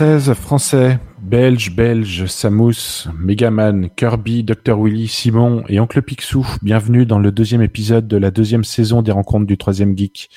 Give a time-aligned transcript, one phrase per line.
[0.00, 4.80] Française, français, belge, belge, Samus, Megaman, Kirby, Dr.
[4.80, 9.12] Willy, Simon et Oncle Picsou, bienvenue dans le deuxième épisode de la deuxième saison des
[9.12, 10.30] rencontres du troisième geek.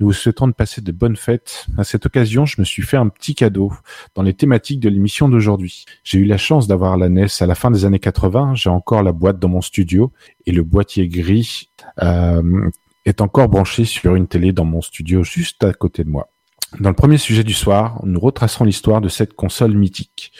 [0.00, 1.66] Nous vous souhaitons de passer de bonnes fêtes.
[1.76, 3.74] À cette occasion, je me suis fait un petit cadeau
[4.14, 5.84] dans les thématiques de l'émission d'aujourd'hui.
[6.02, 8.54] J'ai eu la chance d'avoir la NES à la fin des années 80.
[8.54, 10.12] J'ai encore la boîte dans mon studio
[10.46, 11.68] et le boîtier gris
[12.02, 12.70] euh,
[13.04, 16.30] est encore branché sur une télé dans mon studio juste à côté de moi.
[16.80, 20.32] Dans le premier sujet du soir, nous retracerons l'histoire de cette console mythique.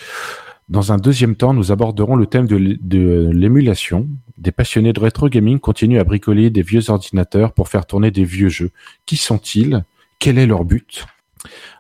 [0.69, 4.09] Dans un deuxième temps, nous aborderons le thème de l'é- de l'émulation.
[4.39, 8.25] Des passionnés de rétro gaming continuent à bricoler des vieux ordinateurs pour faire tourner des
[8.25, 8.71] vieux jeux.
[9.07, 9.85] Qui sont-ils?
[10.19, 11.07] Quel est leur but?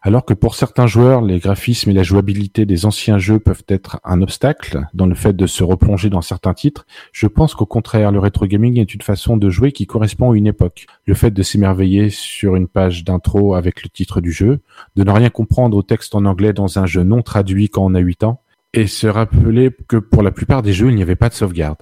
[0.03, 4.01] Alors que pour certains joueurs, les graphismes et la jouabilité des anciens jeux peuvent être
[4.05, 8.13] un obstacle dans le fait de se replonger dans certains titres, je pense qu'au contraire,
[8.13, 10.87] le rétro gaming est une façon de jouer qui correspond à une époque.
[11.07, 14.61] Le fait de s'émerveiller sur une page d'intro avec le titre du jeu,
[14.97, 17.95] de ne rien comprendre au texte en anglais dans un jeu non traduit quand on
[17.95, 18.41] a 8 ans,
[18.75, 21.79] et se rappeler que pour la plupart des jeux, il n'y avait pas de sauvegarde.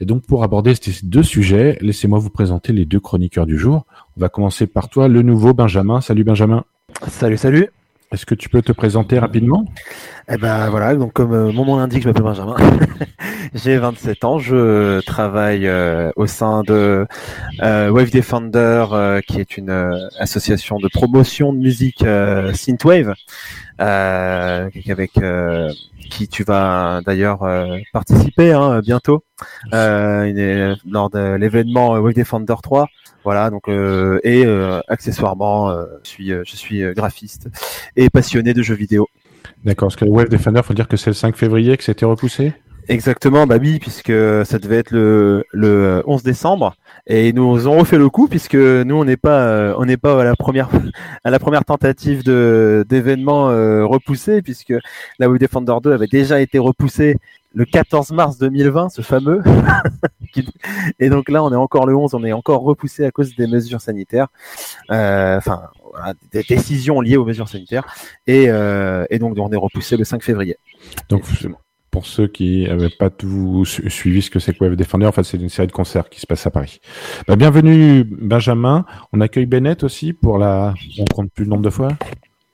[0.00, 3.84] Et donc, pour aborder ces deux sujets, laissez-moi vous présenter les deux chroniqueurs du jour.
[4.16, 6.00] On va commencer par toi, le nouveau Benjamin.
[6.00, 6.64] Salut Benjamin.
[7.08, 7.68] Salut, salut.
[8.12, 9.64] Est-ce que tu peux te présenter rapidement?
[10.28, 12.56] Eh ben voilà, donc comme euh, mon nom l'indique, je m'appelle Benjamin.
[13.54, 17.06] J'ai 27 ans, je travaille euh, au sein de
[17.62, 18.84] euh, Wave Defender,
[19.28, 19.70] qui est une
[20.18, 22.04] association de promotion de musique
[22.54, 23.14] synthwave,
[23.78, 25.12] avec
[26.10, 27.40] qui tu vas d'ailleurs
[27.92, 29.24] participer hein, bientôt
[29.72, 32.88] une- lors de l'événement Wave Defender 3.
[33.24, 37.48] Voilà, donc euh, et euh, accessoirement, euh, je suis euh, je suis euh, graphiste
[37.96, 39.08] et passionné de jeux vidéo.
[39.64, 42.06] D'accord, parce que le Wave Defender, faut dire que c'est le 5 février que c'était
[42.06, 42.54] repoussé?
[42.88, 44.12] Exactement, bah oui, puisque
[44.44, 46.74] ça devait être le, le 11 décembre,
[47.06, 50.20] et nous ont refait le coup, puisque nous on n'est pas euh, on n'est pas
[50.20, 50.68] à la première
[51.24, 54.74] à la première tentative de d'événement euh, repoussé, puisque
[55.18, 57.16] la Wii Defender 2 avait déjà été repoussée
[57.54, 59.42] le 14 mars 2020, ce fameux.
[60.98, 63.46] Et donc là, on est encore le 11, on est encore repoussé à cause des
[63.46, 64.28] mesures sanitaires,
[64.90, 67.84] Euh, enfin voilà, des décisions liées aux mesures sanitaires,
[68.26, 70.56] et, euh, et donc on est repoussé le 5 février.
[71.08, 71.22] Donc,
[71.90, 75.12] pour ceux qui n'avaient pas tout su- suivi ce que c'est que Wave Defender, en
[75.12, 76.80] fait, c'est une série de concerts qui se passe à Paris.
[77.26, 78.84] Bah, bienvenue, Benjamin.
[79.12, 80.74] On accueille Bennett aussi pour la.
[80.98, 81.88] On compte plus le nombre de fois?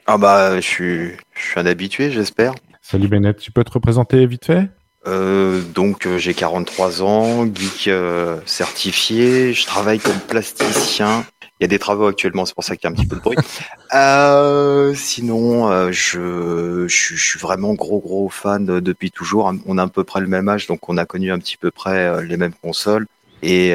[0.06, 2.54] Ah bah je suis, je suis un habitué, j'espère.
[2.80, 4.70] Salut Bennett, tu peux te représenter vite fait?
[5.06, 11.24] Euh, donc euh, j'ai 43 ans, geek euh, certifié, je travaille comme plasticien.
[11.60, 13.16] Il y a des travaux actuellement, c'est pour ça qu'il y a un petit peu
[13.16, 13.36] de bruit.
[13.94, 19.52] Euh, sinon, euh, je, je, suis- je suis vraiment gros gros fan de- depuis toujours.
[19.64, 21.70] On a à peu près le même âge, donc on a connu un petit peu
[21.70, 23.06] près euh, les mêmes consoles.
[23.44, 23.74] Et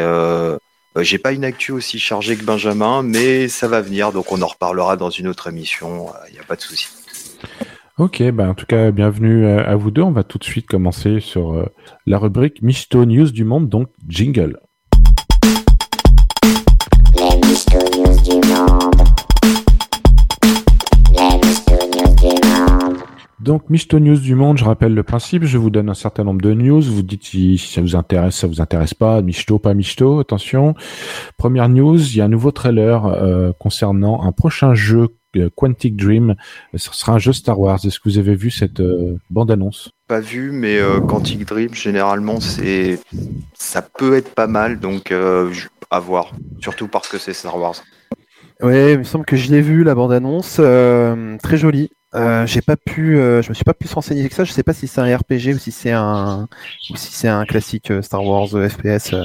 [0.99, 4.47] j'ai pas une actu aussi chargée que Benjamin, mais ça va venir, donc on en
[4.47, 6.07] reparlera dans une autre émission.
[6.27, 6.89] Il n'y a pas de souci.
[8.01, 10.01] Ok, bah, en tout cas, bienvenue euh, à vous deux.
[10.01, 11.67] On va tout de suite commencer sur euh,
[12.07, 14.59] la rubrique Misto News du monde, donc jingle.
[17.15, 18.95] Les mystérieuses du monde.
[21.11, 22.97] Les mystérieuses du monde.
[23.39, 26.41] Donc, Misto News du monde, je rappelle le principe, je vous donne un certain nombre
[26.41, 30.21] de news, vous dites si, ça vous intéresse, ça vous intéresse pas, Misto, pas Misto,
[30.21, 30.73] attention.
[31.37, 35.09] Première news, il y a un nouveau trailer euh, concernant un prochain jeu
[35.55, 36.35] Quantic Dream,
[36.75, 37.79] ce sera un jeu Star Wars.
[37.83, 39.91] Est-ce que vous avez vu cette euh, bande-annonce?
[40.07, 42.99] Pas vu, mais euh, Quantic Dream, généralement, c'est
[43.53, 45.51] ça peut être pas mal, donc euh,
[45.89, 46.33] à voir.
[46.59, 47.75] Surtout parce que c'est Star Wars.
[48.61, 51.89] Ouais, il me semble que je l'ai vu la bande-annonce, euh, très jolie.
[52.13, 54.43] Euh, j'ai pas pu, euh, je me suis pas plus renseigné que ça.
[54.43, 56.47] Je sais pas si c'est un RPG ou si c'est un,
[56.91, 59.13] ou si c'est un classique euh, Star Wars euh, FPS.
[59.13, 59.23] euh,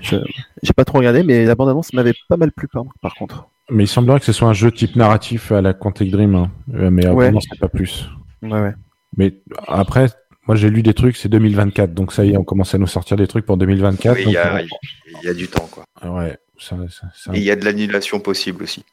[0.00, 0.16] je,
[0.62, 3.46] j'ai pas trop regardé, mais la bande-annonce m'avait pas mal plu par, par contre.
[3.70, 6.50] Mais il semblerait que ce soit un jeu type narratif à la Quantic Dream, hein.
[6.74, 7.26] Euh, mais Ouais.
[7.26, 8.08] euh, non, c'est pas plus.
[8.42, 8.74] Ouais, ouais.
[9.16, 9.34] Mais
[9.68, 10.06] après,
[10.46, 12.86] moi j'ai lu des trucs, c'est 2024, donc ça y est, on commence à nous
[12.86, 14.16] sortir des trucs pour 2024.
[14.16, 14.62] Oui, il y, a- euh,
[15.22, 15.84] il y a du temps, quoi.
[16.04, 16.36] Ouais.
[16.58, 18.84] ça, ça- ça- Et il y a de l'annulation possible aussi.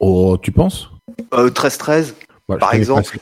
[0.00, 0.90] Oh, tu penses?
[1.34, 2.14] Euh, 13-13,
[2.48, 3.18] Ouais, Par je connais exemple,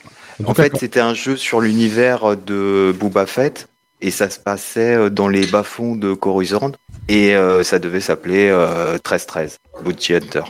[0.47, 3.69] en fait, c'était un jeu sur l'univers de Boba Fett
[4.01, 6.73] et ça se passait euh, dans les bas-fonds de Coruscant
[7.09, 10.43] et euh, ça devait s'appeler euh, 13-13, Bounty Hunter.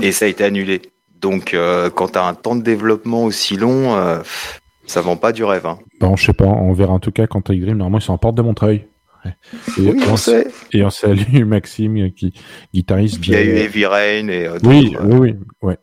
[0.00, 0.82] Et ça a été annulé.
[1.20, 4.20] Donc, euh, quand tu as un temps de développement aussi long, euh,
[4.86, 5.66] ça vend pas du rêve.
[5.66, 5.78] Hein.
[6.00, 8.18] Bon, je sais pas, on verra en tout cas quand Dream, normalement ils sont en
[8.18, 8.86] porte de Montreuil.
[9.24, 9.32] Ouais.
[9.78, 10.46] Et, Oui, on sait.
[10.72, 12.32] et on salue Maxime, qui
[12.72, 13.26] guitariste.
[13.26, 15.78] Il y a eu Heavy Rain et euh, Oui, oui, oui, ouais.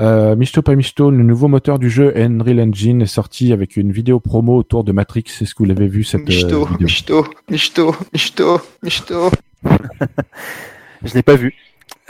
[0.00, 3.92] Euh, Misto pas Misto, le nouveau moteur du jeu Unreal Engine est sorti avec une
[3.92, 5.24] vidéo promo autour de Matrix.
[5.40, 6.86] Est-ce que vous l'avez vu cette euh, Michto, vidéo?
[6.86, 9.30] Michto, Michto, Michto, Michto.
[11.04, 11.54] Je l'ai pas vu.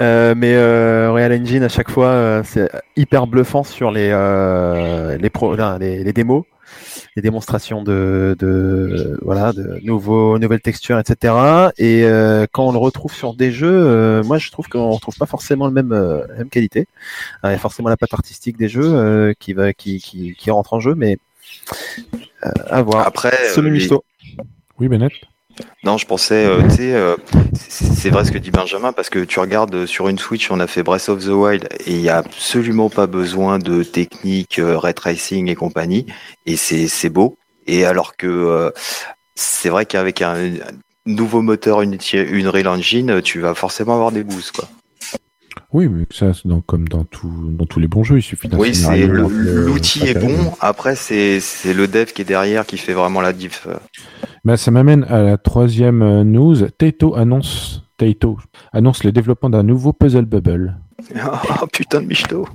[0.00, 5.16] Euh, mais euh, Real Engine à chaque fois euh, c'est hyper bluffant sur les euh,
[5.18, 6.44] les, pro, là, les les démos,
[7.14, 11.34] les démonstrations de, de voilà de nouveaux nouvelles textures etc.
[11.78, 15.16] Et euh, quand on le retrouve sur des jeux, euh, moi je trouve qu'on retrouve
[15.16, 16.88] pas forcément le même euh, la même qualité.
[17.44, 20.50] Il y a forcément la patte artistique des jeux euh, qui va qui, qui qui
[20.50, 21.18] rentre en jeu, mais
[22.44, 23.06] euh, à voir.
[23.06, 23.88] Après, euh, les-.
[24.78, 25.12] Oui, Bennett
[25.84, 27.16] Non, je pensais, euh, euh,
[28.04, 30.60] c'est vrai ce que dit Benjamin, parce que tu regardes euh, sur une Switch, on
[30.60, 34.58] a fait Breath of the Wild, et il y a absolument pas besoin de technique,
[34.58, 36.06] euh, ray tracing et compagnie,
[36.46, 37.36] et c'est beau.
[37.66, 38.70] Et alors que euh,
[39.34, 40.52] c'est vrai qu'avec un,
[41.06, 44.68] nouveau moteur Unreal Engine, tu vas forcément avoir des boosts, quoi.
[45.72, 48.58] Oui, mais ça, dans- comme dans, tout, dans tous les bons jeux, il suffit d'un
[48.58, 49.08] Oui, c'est euh,
[49.66, 50.52] l'outil pas est bon.
[50.60, 51.40] Après, c'est
[51.74, 53.66] le dev qui est derrière qui fait vraiment la diff.
[53.68, 53.76] euh.
[54.44, 56.56] Bah, ça m'amène à la troisième euh, news.
[56.78, 58.38] Taito annonce, Taito
[58.72, 60.76] annonce le développement d'un nouveau Puzzle Bubble.
[61.62, 62.46] Oh putain de michto.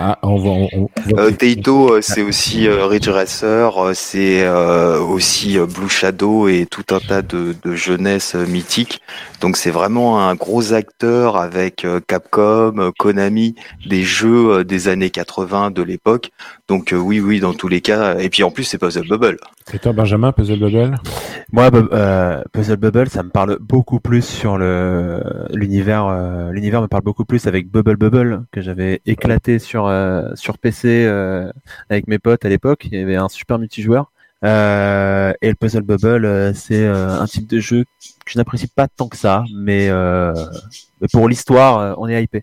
[0.00, 3.92] Ah, on va, on, on va- Euh, Taito, euh, c'est aussi euh, Ridge Racer, euh,
[3.94, 9.00] c'est euh, aussi Blue Shadow et tout un tas de, de jeunesse mythique.
[9.40, 13.54] Donc c'est vraiment un gros acteur avec Capcom, Konami,
[13.86, 16.30] des jeux des années 80 de l'époque.
[16.68, 18.18] Donc euh, oui, oui, dans tous les cas.
[18.18, 19.38] Et puis en plus c'est Puzzle Bubble.
[19.72, 20.96] Et toi, Benjamin, Puzzle Bubble?
[21.50, 26.06] Moi, Bu- euh, Puzzle Bubble, ça me parle beaucoup plus sur le l'univers.
[26.06, 30.58] euh, l'univers me parle beaucoup plus avec Bubble Bubble que j'avais éclaté sur euh, sur
[30.58, 31.50] PC euh,
[31.88, 32.86] avec mes potes à l'époque.
[32.92, 34.12] Il y avait un super multijoueur.
[34.44, 37.84] Euh, et le Puzzle Bubble, euh, c'est euh, un type de jeu
[38.24, 40.32] que je n'apprécie pas tant que ça, mais, euh,
[41.00, 42.42] mais pour l'histoire, euh, on est hypé.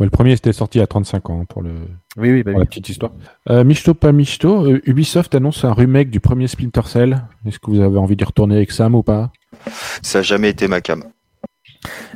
[0.00, 1.70] Ouais, Le premier, c'était sorti à 35 ans pour, le,
[2.16, 2.64] Oui, oui, bah pour oui.
[2.64, 3.12] la petite histoire.
[3.50, 7.24] Euh, Michto, pas Michto, euh, Ubisoft annonce un remake du premier Splinter Cell.
[7.46, 9.30] Est-ce que vous avez envie d'y retourner avec Sam ou pas?
[10.02, 11.04] Ça a jamais été ma cam.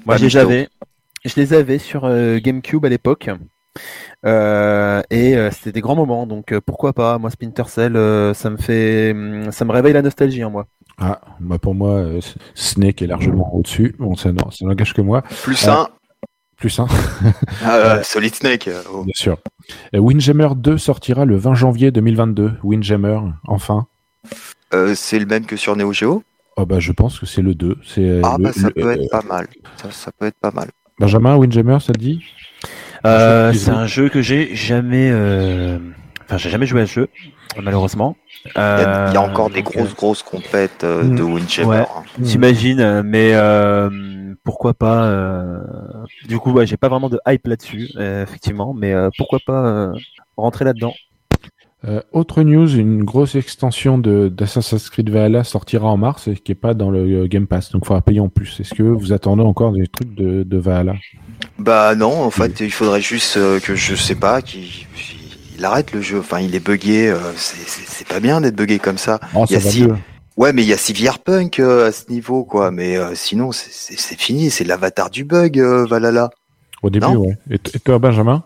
[0.07, 0.69] Moi, je les avais,
[1.25, 3.31] je les avais sur euh, GameCube à l'époque.
[4.27, 7.19] Euh, et euh, c'était des grands moments, donc euh, pourquoi pas?
[7.19, 10.67] Moi, Splinter Cell, euh, ça me fait, hum, ça me réveille la nostalgie en moi.
[10.99, 12.21] Ah, bah pour moi, euh,
[12.55, 13.95] Snake est largement au-dessus.
[13.99, 15.23] Bon, ça n'en- ça n'engage que moi.
[15.45, 15.89] Plus Euh, un,
[16.61, 16.87] Plus un,
[17.65, 18.69] ah, euh, Solid Snake.
[18.69, 19.05] euh, oh.
[19.05, 19.39] bien sûr.
[19.95, 22.53] Windjammer 2 sortira le 20 janvier 2022.
[22.63, 23.87] Windjammer, enfin.
[24.75, 26.23] Euh, c'est le même que sur Neo Geo?
[26.57, 27.79] Oh bah, je pense que c'est le 2.
[27.87, 29.47] C'est Ah le- bah ça le- peut euh, être pas mal.
[29.77, 30.69] Ça, ça peut être pas mal.
[30.99, 32.23] Benjamin, Windjammer, ça te dit?
[33.07, 35.79] Euh, c'est un jeu que j'ai jamais, euh,
[36.27, 37.09] enfin, j'ai jamais joué à ce jeu,
[37.63, 38.17] malheureusement.
[38.45, 41.69] Il y, a, il y a Euh, encore des grosses grosses compètes de Windjammer.
[41.69, 41.79] Ouais.
[41.79, 42.03] hein.
[42.23, 43.89] J'imagine, mais euh,
[44.51, 45.61] pourquoi pas euh,
[46.27, 49.65] Du coup, ouais, j'ai pas vraiment de hype là-dessus, euh, effectivement, mais euh, pourquoi pas
[49.65, 49.93] euh,
[50.37, 50.93] rentrer là-dedans
[51.87, 56.51] Euh, autre news, une grosse extension de d'Assassin's Creed Valhalla sortira en mars et qui
[56.53, 58.59] est pas dans le Game Pass, donc il faudra payer en plus.
[58.61, 60.97] Est-ce que vous attendez encore des trucs de, de Valhalla?
[61.59, 64.65] Bah non, en fait, il faudrait juste euh, que je sais pas, qu'il
[65.57, 66.19] il arrête le jeu.
[66.19, 67.09] Enfin, il est buggé.
[67.09, 69.21] euh, c'est- pas bien d'être buggé comme ça.
[69.35, 69.97] Oh, Il y ça a va si- mieux.
[70.41, 72.71] Ouais, mais il y a Cyberpunk euh, à ce niveau, quoi.
[72.71, 74.49] Mais euh, sinon, c'est- fini.
[74.51, 76.31] C'est l'avatar du bug, euh, Valhalla.
[76.83, 77.17] Au début, Non.
[77.27, 77.37] ouais.
[77.51, 78.43] Et toi, Benjamin?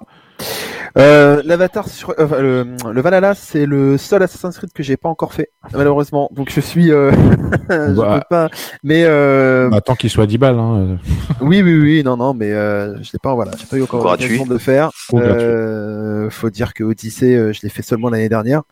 [0.97, 4.97] Euh, L'avatar sur euh, enfin, le, le Valhalla, c'est le seul Assassin's Creed que j'ai
[4.97, 6.31] pas encore fait, malheureusement.
[6.33, 7.11] Donc je suis, euh,
[7.71, 8.21] je Bah.
[8.21, 8.49] peux pas.
[8.85, 10.59] Mais euh, Bah, Tant qu'il soit 10 balles.
[10.59, 10.99] Hein.
[11.41, 14.05] oui, oui, oui, non, non, mais euh, je l'ai pas, voilà, j'ai pas eu encore
[14.05, 14.91] l'occasion de le faire.
[15.15, 18.63] Euh, faut dire que Odyssey, euh, je l'ai fait seulement l'année dernière,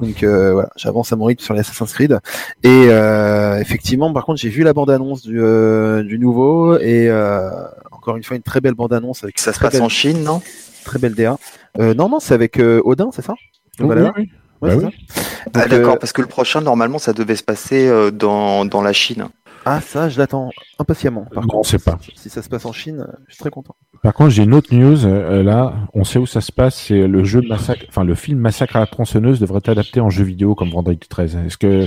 [0.00, 2.18] donc euh, voilà, j'avance à mon rythme sur les Assassin's Creed.
[2.62, 7.50] Et euh, effectivement, par contre, j'ai vu la bande-annonce du, euh, du nouveau et euh,
[7.90, 10.40] encore une fois une très belle bande-annonce avec Ça se passe belle, en Chine, non?
[10.86, 11.36] Très belle DA.
[11.78, 13.34] Euh, non, non, c'est avec euh, Odin, c'est ça?
[13.80, 14.30] Oui, oui,
[14.62, 15.06] Ouais, Bah c'est oui.
[15.08, 15.20] ça.
[15.54, 18.80] Ah d'accord, euh, parce que le prochain, normalement, ça devait se passer euh, dans, dans
[18.80, 19.26] la Chine.
[19.66, 21.26] ah, ça, je l'attends impatiemment.
[21.26, 21.98] Par Non, contre, on sait pas.
[22.14, 23.74] Si ça se passe en Chine, je suis très content.
[24.02, 25.04] Par contre, j'ai une autre news.
[25.04, 26.76] euh, là, on sait où ça se passe.
[26.86, 27.84] C'est le jeu Massacre.
[27.88, 31.06] Enfin, le film Massacre à la tronçonneuse devrait être adapté en jeu vidéo comme Vendredi
[31.06, 31.36] 13.
[31.46, 31.86] Est-ce que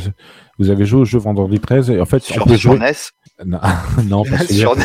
[0.60, 2.80] vous avez joué au jeu Vendredi 13 Et en fait, on Sur, peut sur jouer.
[2.80, 3.46] NES.
[3.46, 3.60] Non,
[4.06, 4.84] non, parce que- Sur NES.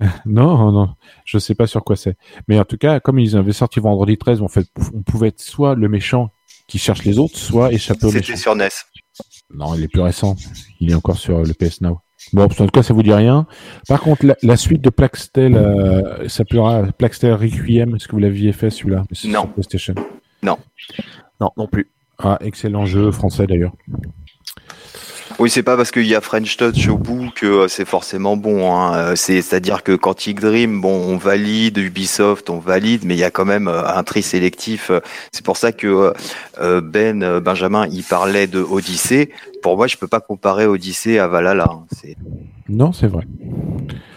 [0.26, 0.94] non, non,
[1.24, 2.16] je sais pas sur quoi c'est.
[2.48, 5.40] Mais en tout cas, comme ils avaient sorti vendredi 13, en fait, on pouvait être
[5.40, 6.30] soit le méchant
[6.66, 8.24] qui cherche les autres, soit échapper au méchant.
[8.24, 8.68] C'était sur NES.
[9.54, 10.36] Non, il est plus récent.
[10.80, 12.00] Il est encore sur le PS Now.
[12.32, 13.46] Bon, en tout cas, ça vous dit rien.
[13.88, 17.96] Par contre, la, la suite de Plaxtel euh, s'appellera Plaxtel Requiem.
[17.96, 19.04] Est-ce que vous l'aviez fait celui-là?
[19.24, 19.46] Non.
[19.48, 19.94] PlayStation.
[21.40, 21.90] Non, non plus.
[22.18, 23.72] Ah, excellent jeu français d'ailleurs.
[25.42, 28.36] Oui, c'est pas parce qu'il y a French Touch au bout que euh, c'est forcément
[28.36, 28.72] bon.
[28.72, 28.94] Hein.
[28.94, 33.24] Euh, C'est, c'est-à-dire que Quantic Dream, bon, on valide, Ubisoft, on valide, mais il y
[33.24, 34.92] a quand même euh, un tri sélectif.
[35.32, 36.12] C'est pour ça que
[36.60, 39.30] Ben Benjamin, il parlait de Odyssey.
[39.64, 41.66] Pour moi, je peux pas comparer Odyssey à Valhalla.
[41.72, 41.86] hein.
[42.68, 43.26] Non, c'est vrai.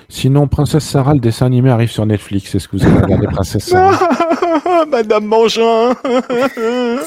[0.09, 2.53] Sinon, Princesse Sarah, le dessin animé arrive sur Netflix.
[2.55, 4.09] Est-ce que vous avez regardé Princesse Sarah?
[4.91, 5.95] Madame Mangin.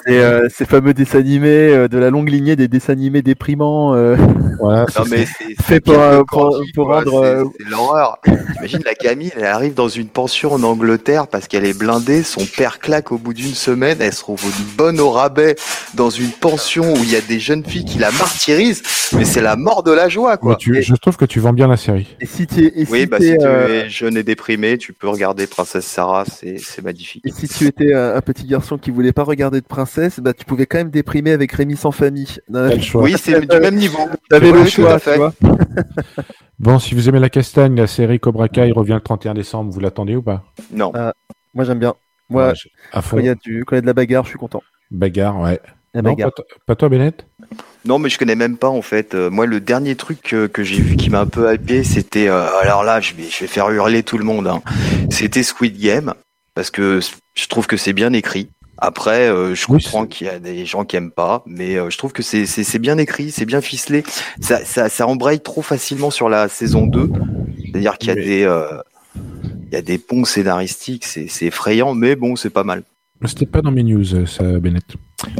[0.07, 3.95] C'est euh, ces fameux dessins animés euh, de la longue lignée des dessins animés déprimants.
[3.95, 4.17] euh,
[4.61, 5.95] Voilà, Non c'est mais c'est, Fait pour,
[6.27, 6.99] pour- Candy, pour quoi.
[6.99, 8.19] rendre, C'est- l'horreur.
[8.55, 12.45] T'imagines la Camille, elle arrive dans une pension en Angleterre parce qu'elle est blindée, son
[12.45, 15.55] père claque au bout d'une semaine, elle se trouve une bonne au rabais
[15.95, 18.83] dans une pension où il y a des jeunes filles qui la martyrisent,
[19.17, 20.57] mais c'est la mort de la joie quoi.
[20.57, 22.09] tu- Et- je trouve que tu vends bien la série.
[22.21, 24.93] Et si tu et oui, si bah si tu euh, es jeune et déprimé, tu
[24.93, 27.25] peux regarder Princesse Sarah, c'est c'est magnifique.
[27.27, 30.45] et si tu étais un petit garçon qui voulait pas regarder de princesse, bah tu
[30.45, 32.37] pouvais quand même déprimer avec Rémi sans famille.
[32.95, 34.09] Oui, c'est du même niveau.
[34.31, 35.33] T'avais le choix, tu vois.
[36.59, 39.71] Bon, si vous aimez la castagne, la série Cobra Kai revient le 31 décembre.
[39.73, 40.45] Vous l'attendez ou pas?
[40.73, 40.93] Non.
[41.55, 41.95] Moi j'aime bien.
[42.29, 43.17] Moi, Ouais, je- À fond.
[43.17, 44.63] quand il y a du, quand il y a de la bagarre, je suis content.
[44.91, 45.61] Bagarre, ouais.
[45.95, 46.33] La Non, bagarre.
[46.35, 47.27] pas, to- pas toi, Bennett?
[47.85, 49.15] Non, mais je connais même pas en fait.
[49.15, 52.29] Euh, moi, le dernier truc que, que j'ai vu qui m'a un peu hypé, c'était
[52.29, 54.47] euh, alors là, je vais, je vais faire hurler tout le monde.
[54.47, 54.63] hein.
[55.11, 56.15] C'était Squid Game
[56.55, 57.01] parce que
[57.35, 58.49] je trouve que c'est bien écrit.
[58.81, 61.91] Après, euh, je Oui, comprends qu'il y a des gens qui aiment pas, mais euh,
[61.91, 64.05] je trouve que c'est c'est c'est bien écrit, c'est bien ficelé.
[64.41, 67.11] Ça, ça ça embraye trop facilement sur la saison 2.
[67.65, 68.79] C'est-à-dire qu'il y a Mais- des euh,
[69.71, 72.83] il y a des ponts scénaristiques, c'est c'est effrayant, mais bon, c'est pas mal.
[73.25, 74.85] C'était pas dans mes news, ça, Bennett.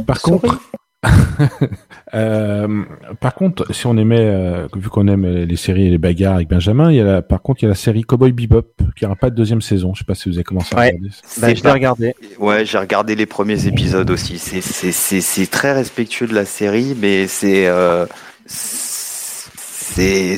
[0.05, 0.59] Par contre,
[2.13, 2.83] euh,
[3.21, 6.49] par contre, si on aimait, euh, vu qu'on aime les séries et les bagarres avec
[6.49, 9.05] Benjamin, il y a la, par contre, il y a la série Cowboy Bebop qui
[9.05, 9.93] n'aura pas de deuxième saison.
[9.93, 10.87] Je sais pas si vous avez commencé à Ouais.
[10.87, 11.09] regarder.
[11.37, 12.15] Bah, je l'ai pas- regardé.
[12.37, 14.37] Ouais, j'ai regardé les premiers épisodes aussi.
[14.39, 18.05] C'est très respectueux de la série, mais c'est euh,
[18.45, 20.37] c'est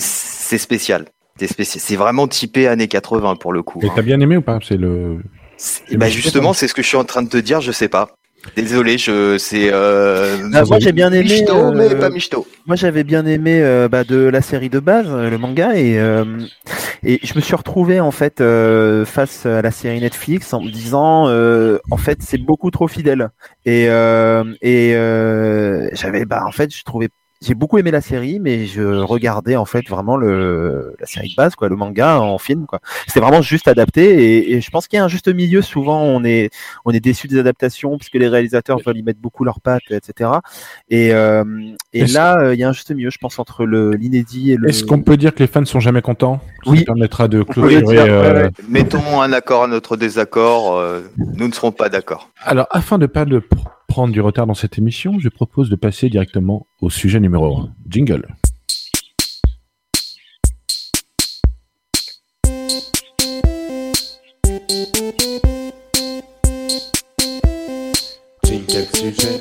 [0.58, 1.06] spécial.
[1.38, 3.80] C'est vraiment typé années 80 pour le coup.
[3.82, 3.94] Et hein.
[3.96, 4.60] t'as bien aimé ou pas?
[4.62, 5.18] C'est le.
[5.94, 7.62] Bah justement, c'est ce que je suis en train de te dire.
[7.62, 8.10] Je sais pas.
[8.55, 9.69] Désolé, je c'est.
[9.71, 11.24] Euh, Ah, moi j'ai bien aimé.
[11.24, 12.48] michto, euh, mais pas michto.
[12.65, 16.00] Moi j'avais bien aimé euh, bah, de la série de base, euh, le manga, et
[16.00, 16.25] euh,
[17.03, 20.69] et je me suis retrouvé en fait euh, face à la série Netflix en me
[20.71, 23.29] disant euh, en fait c'est beaucoup trop fidèle
[23.65, 27.10] et euh, et euh, j'avais bah en fait je trouvais
[27.41, 31.36] j'ai beaucoup aimé la série, mais je regardais en fait vraiment le la série de
[31.36, 32.79] base, quoi, le manga en film, quoi.
[33.07, 34.03] C'était vraiment juste adapté,
[34.38, 35.62] et, et je pense qu'il y a un juste milieu.
[35.62, 36.50] Souvent, on est
[36.86, 40.29] on est déçu des adaptations puisque les réalisateurs veulent y mettre beaucoup leurs pattes, etc.
[40.89, 41.43] Et euh,
[41.93, 44.51] et Est-ce- là, euh, il y a un juste milieu, je pense, entre le l'inédit
[44.51, 44.69] et le.
[44.69, 46.39] Est-ce qu'on peut dire que les fans sont jamais contents?
[46.63, 46.83] Ça Oui.
[46.83, 47.81] permettra de le clôturer.
[47.81, 48.50] dire, euh, ouais, ouais.
[48.69, 50.77] Mettons un accord à notre désaccord.
[50.77, 51.01] euh,
[51.36, 52.29] nous ne serons pas d'accord.
[52.43, 55.75] Alors, afin de pas de pr- prendre du retard dans cette émission, je propose de
[55.75, 57.74] passer directement au sujet numéro 1.
[57.89, 58.25] Jingle.
[68.45, 69.40] Jingle sujet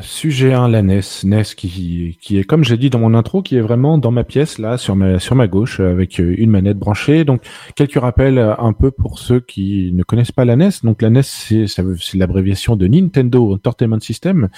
[0.00, 1.00] Sujet 1, la NES.
[1.24, 4.24] NES qui, qui est, comme j'ai dit dans mon intro, qui est vraiment dans ma
[4.24, 7.24] pièce, là, sur ma, sur ma gauche, avec euh, une manette branchée.
[7.24, 7.42] Donc,
[7.76, 10.70] quelques rappels euh, un peu pour ceux qui ne connaissent pas la NES.
[10.82, 14.48] Donc la NES, veut- c'est l'abréviation de Nintendo Entertainment System.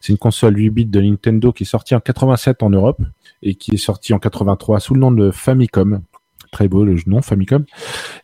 [0.00, 3.00] C'est une console 8 bits de Nintendo qui est sortie en 87 en Europe
[3.42, 6.02] et qui est sortie en 83 sous le nom de Famicom.
[6.50, 7.64] Très beau le nom Famicom.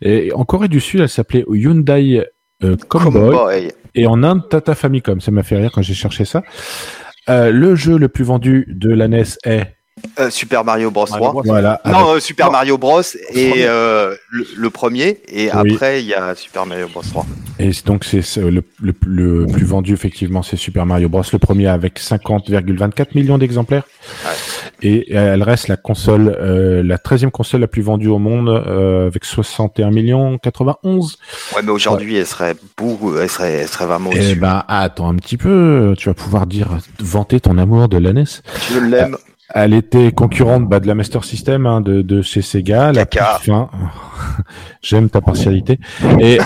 [0.02, 2.24] Et en Corée du Sud, elle s'appelait Hyundai
[2.62, 2.76] euh.
[2.88, 3.70] Comboy.
[3.94, 5.20] Et en Inde, Tata Famicom.
[5.20, 6.42] Ça m'a fait rire quand j'ai cherché ça.
[7.28, 9.74] Euh, le jeu le plus vendu de la NES est
[10.20, 11.42] Euh, Super Mario Bros 3.
[11.44, 11.72] voilà.
[11.82, 12.52] avec- Non, euh, Super.
[12.52, 13.02] Mario Bros
[13.34, 15.72] et euh, le, le premier et Oui.
[15.74, 17.26] après il y a Super Mario Bros 3.
[17.58, 21.22] Et donc c'est le, le, le plus vendu effectivement, c'est Super Mario Bros.
[21.32, 23.82] Le premier avec 50,24 millions d'exemplaires.
[24.82, 28.48] Et euh, elle reste la console, euh, la 13e console la plus vendue au monde
[28.48, 31.18] euh, avec 61 millions 91.
[31.54, 35.16] Ouais, mais aujourd'hui elle serait beaucoup, elle serait, elle serait vraiment Eh ben attends un
[35.16, 36.68] petit peu, tu vas pouvoir dire
[37.00, 38.24] vanter ton amour de la NES.
[38.72, 39.16] Je l'aime.
[39.54, 42.92] Elle était concurrente bah, de la Master System hein, de, de chez Sega.
[42.92, 43.70] La fin.
[44.82, 45.80] J'aime ta partialité.
[46.20, 46.40] Et, et,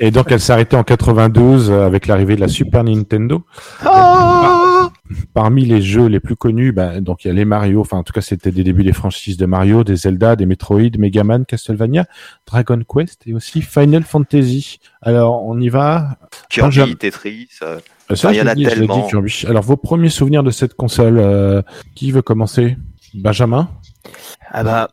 [0.06, 3.42] et donc elle s'est arrêtée en 92 avec l'arrivée de la Super Nintendo.
[3.84, 4.63] Ah
[5.34, 8.02] parmi les jeux les plus connus, bah, donc il y a les Mario, enfin en
[8.02, 11.44] tout cas c'était des débuts des franchises de Mario, des Zelda, des Metroid, Mega Man,
[11.44, 12.06] Castlevania,
[12.46, 14.78] Dragon Quest et aussi Final Fantasy.
[15.02, 16.16] Alors on y va.
[16.48, 17.48] Kirby, Benjamin- Tetris.
[17.62, 17.78] euh,
[18.10, 19.06] Euh, Ça, il y en a dit, je l'ai dit, tellement.
[19.08, 19.44] Kirby.
[19.48, 21.62] Alors vos premiers souvenirs de cette console, euh,
[21.94, 22.76] qui veut commencer?
[23.14, 23.70] Benjamin?
[24.50, 24.90] Ah bah,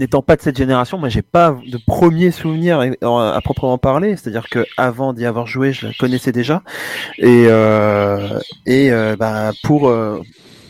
[0.00, 4.16] n'étant pas de cette génération, moi j'ai pas de premier souvenir à proprement parler.
[4.16, 6.62] C'est-à-dire que avant d'y avoir joué, je la connaissais déjà.
[7.18, 10.20] Et euh, et euh, bah pour euh,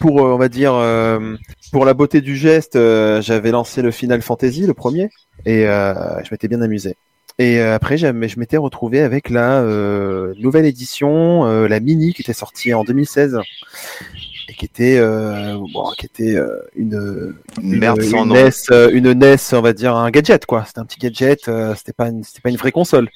[0.00, 0.72] pour on va dire
[1.72, 5.10] pour la beauté du geste, j'avais lancé le Final Fantasy, le premier,
[5.46, 6.96] et je m'étais bien amusé.
[7.38, 8.08] Et après, je
[8.38, 9.62] m'étais retrouvé avec la
[10.38, 13.38] nouvelle édition, la mini, qui était sortie en 2016
[14.50, 18.32] et qui était, euh, bon, qui était euh, une, Une merde sans une.
[18.32, 20.64] NES, euh, une NES, on va dire un gadget quoi.
[20.66, 23.08] C'était un petit gadget, euh, c'était pas une, c'était pas une vraie console,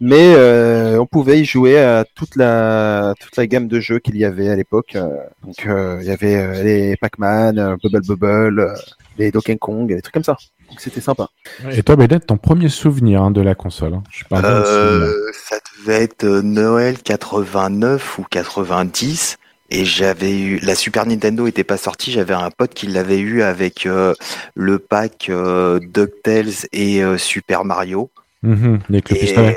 [0.00, 4.16] mais euh, on pouvait y jouer à toute la toute la gamme de jeux qu'il
[4.16, 4.96] y avait à l'époque.
[4.96, 5.08] euh.
[5.44, 8.74] donc euh, il y avait euh, les Pac-Man, euh, Bubble Bubble, euh,
[9.16, 10.36] les Donkey Kong, des trucs comme ça.
[10.68, 11.28] Donc c'était sympa.
[11.70, 14.64] Et toi, Bennett, ton premier souvenir hein, de la console hein Je parle bien de
[14.64, 15.02] souvenir.
[15.08, 19.36] Euh, ça devait être euh, Noël 89 ou 90
[19.74, 23.42] et j'avais eu la Super Nintendo était pas sortie, j'avais un pote qui l'avait eu
[23.42, 24.14] avec euh,
[24.54, 28.10] le pack euh, DuckTales et euh, Super Mario.
[28.42, 29.52] Mhm, avec le et euh,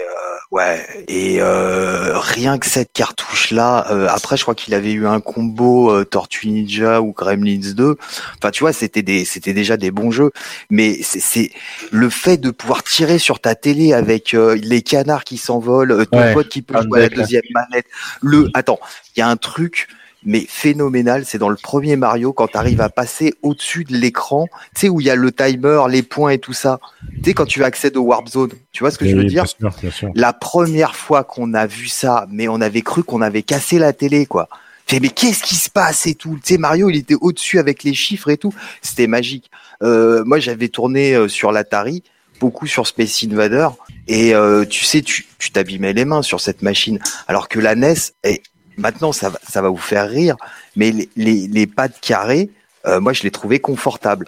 [0.52, 5.20] ouais et euh, rien que cette cartouche là après je crois qu'il avait eu un
[5.20, 7.98] combo euh, Tortue Ninja ou Gremlins 2
[8.38, 10.32] enfin tu vois c'était des c'était déjà des bons jeux.
[10.70, 11.52] Mais c'est
[11.92, 16.06] le fait de pouvoir tirer sur ta télé avec euh, les canards qui s'envolent euh,
[16.06, 17.86] ton Ouais, pote qui peut jouer à la deuxième manette
[18.22, 18.80] le attends
[19.16, 19.90] il y a un truc
[20.26, 24.48] mais phénoménal, c'est dans le premier Mario quand tu arrives à passer au-dessus de l'écran,
[24.76, 26.80] tu sais où il y a le timer, les points et tout ça.
[27.16, 29.44] Tu sais quand tu accèdes au warp zone, tu vois ce que je veux dire
[29.44, 30.12] bien sûr, bien sûr.
[30.16, 33.94] la première fois qu'on a vu ça, mais on avait cru qu'on avait cassé la
[33.94, 34.50] télé, quoi.
[34.88, 36.40] Fait, mais qu'est-ce qui se passe et tout?
[36.42, 38.54] Tu sais, Mario, il était au-dessus avec les chiffres et tout.
[38.82, 39.52] C'était magique.
[39.84, 42.04] Euh, moi, j'avais tourné euh, sur l'Atari,
[42.40, 43.68] beaucoup sur Space Invader,
[44.08, 47.00] et euh, tu sais, tu tu t'abîmais les mains sur cette machine.
[47.28, 48.42] Alors que la NES, et
[48.78, 50.36] maintenant, ça va, ça va vous faire rire,
[50.76, 52.50] mais les, les, les pads carrés,
[52.86, 54.28] euh, moi, je les trouvais confortables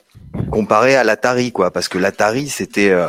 [0.51, 3.07] comparé à l'Atari, quoi, parce que l'Atari, c'était euh,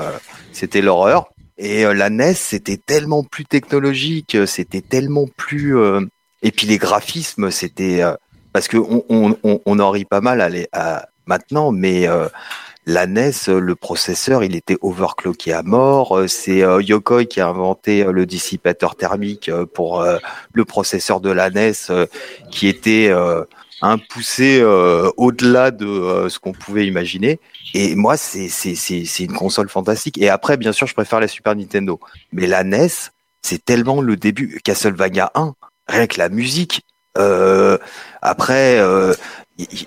[0.52, 1.30] c'était l'horreur.
[1.58, 5.76] Et euh, la NES, c'était tellement plus technologique, euh, c'était tellement plus...
[5.76, 6.00] euh,
[6.42, 8.02] Et puis les graphismes, c'était...
[8.02, 8.14] euh,
[8.54, 12.08] Parce que on, on, on, on en rit pas mal à les- à- maintenant, mais
[12.90, 16.18] la NES, euh, le processeur, il était overclocké à mort.
[16.18, 20.04] Euh, C'est euh, Yokoi qui a inventé le dissipateur thermique pour
[20.52, 21.72] le processeur de la NES,
[22.50, 23.12] qui était
[23.82, 24.62] un poussé
[25.16, 27.40] au-delà de ce qu'on pouvait imaginer.
[27.74, 28.48] Et moi, c'est
[29.20, 30.18] une console fantastique.
[30.18, 32.00] Et après, bien sûr, je préfère la Super Nintendo.
[32.32, 32.88] Mais la NES,
[33.42, 34.60] c'est tellement le début.
[34.64, 35.54] Castlevania 1,
[35.88, 36.82] rien que la musique.
[38.22, 38.80] Après,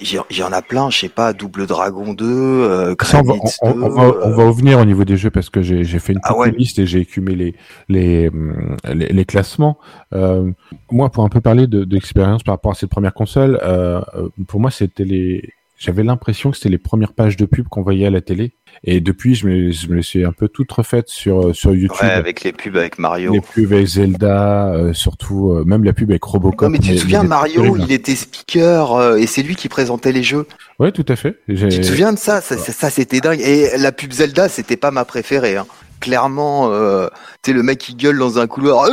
[0.01, 0.89] il y, en a plein.
[0.89, 4.01] Je sais pas, Double Dragon 2, euh, Ça, on, va, Gremlins on- 2, on va,
[4.01, 6.39] on euh, va revenir au niveau des jeux parce que j'ai fait une Ah petite
[6.39, 6.51] ouais.
[6.57, 7.55] liste et j'ai écumé les,
[7.89, 9.77] les, hum, les, les classements.
[10.13, 10.51] Euh,
[10.91, 14.01] moi, pour un peu parler de, de l'expérience par rapport à cette première console, euh,
[14.15, 15.49] euh, pour moi, c'était les.
[15.77, 18.53] J'avais l'impression que c'était les premières pages de pub qu'on voyait à la télé.
[18.83, 22.01] Et depuis, je me, je me suis un peu toutes refaites sur, sur YouTube.
[22.01, 23.33] ouais, avec les pubs avec Mario.
[23.33, 26.63] les pubs avec Zelda, euh, surtout, euh, même la pub avec Robocop.
[26.63, 30.12] Non, mais tu te souviens, Mario, il était speaker euh, et c'est lui qui présentait
[30.12, 30.47] les jeux.
[30.79, 31.39] Ouais, tout à fait.
[31.47, 32.41] Tu te souviens de ça?
[32.41, 33.41] Ça, ça, ça, c'était dingue.
[33.41, 35.57] Et la pub Zelda, c'était pas ma préférée.
[35.57, 35.65] Hein.
[36.04, 37.08] Clairement, euh,
[37.42, 38.89] tu sais, le mec qui gueule dans un couloir.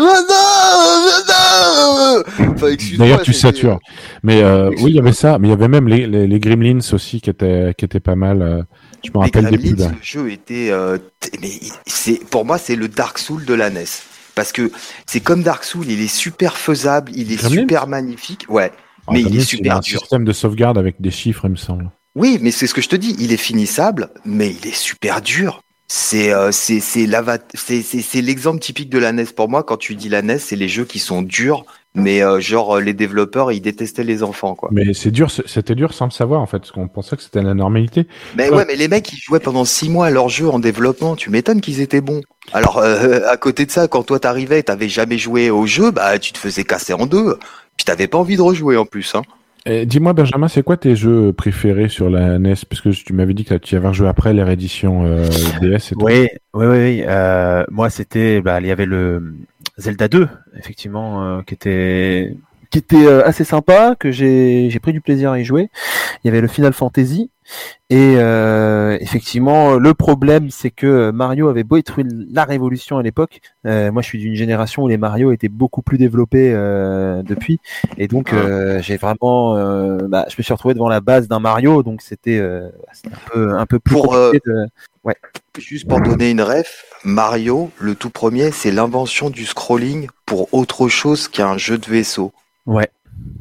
[2.40, 3.78] Enfin, D'ailleurs, tu satures.
[4.22, 6.40] Mais euh, oui, il y avait ça, mais il y avait même les, les, les
[6.40, 8.42] Gremlins aussi qui étaient, qui étaient pas mal.
[8.42, 8.62] euh,
[9.04, 9.78] je me rappelle des pubs.
[9.80, 10.98] le jeu était, euh,
[11.40, 13.84] mais il- c'est, pour moi, c'est le Dark Soul de la NES.
[14.34, 14.70] Parce que
[15.06, 18.46] c'est comme Dark Soul, il est super faisable, il est Gremlins super magnifique.
[18.48, 18.70] Ouais.
[19.06, 19.98] Ah, mais il est super un dur.
[20.00, 21.90] système de sauvegarde avec des chiffres, il me semble.
[22.14, 23.16] Oui, mais c'est ce que je te dis.
[23.18, 25.62] Il est finissable, mais il est super dur.
[25.92, 26.52] C'est euh,
[28.14, 29.64] l'exemple typique de la NES pour moi.
[29.64, 31.64] Quand tu dis la NES, c'est les jeux qui sont durs,
[31.96, 34.68] mais euh, genre euh, les développeurs ils détestaient les enfants quoi.
[34.70, 37.42] Mais c'est dur, c'était dur sans le savoir en fait, parce qu'on pensait que c'était
[37.42, 38.06] la normalité.
[38.36, 38.58] Mais Ouais.
[38.58, 41.16] ouais, mais les mecs ils jouaient pendant six mois à leur jeu en développement.
[41.16, 42.20] Tu m'étonnes qu'ils étaient bons.
[42.52, 46.20] Alors euh, à côté de ça, quand toi t'arrivais, t'avais jamais joué au jeu, bah
[46.20, 47.36] tu te faisais casser en deux.
[47.76, 49.12] Puis t'avais pas envie de rejouer en plus.
[49.16, 49.22] Hein.
[49.66, 53.34] Et Dis-moi, Benjamin, c'est quoi tes jeux préférés sur la NES Parce que tu m'avais
[53.34, 55.26] dit que tu y avais rejoué après les rééditions euh,
[55.60, 56.66] DS et oui, oui.
[56.66, 57.04] oui.
[57.06, 59.34] Euh, moi, c'était, bah, il y avait le
[59.76, 62.36] Zelda 2, effectivement, euh, qui était,
[62.70, 65.70] qui était euh, assez sympa, que j'ai, j'ai pris du plaisir à y jouer.
[66.22, 67.30] Il y avait le Final Fantasy.
[67.88, 73.40] Et euh, effectivement, le problème, c'est que Mario avait beau être la révolution à l'époque.
[73.66, 77.58] euh, moi, je suis d'une génération où les Mario étaient beaucoup plus développés euh, depuis,
[77.98, 81.40] et donc euh, j'ai vraiment, euh, bah, je me suis retrouvé devant la base d'un
[81.40, 82.68] Mario, donc c'était euh,
[83.06, 84.66] un peu un peu plus Pour, de...
[85.58, 90.88] Juste pour donner une ref, Mario, le tout premier, c'est l'invention du scrolling pour autre
[90.88, 92.32] chose qu'un jeu de vaisseau.
[92.66, 92.88] Ouais.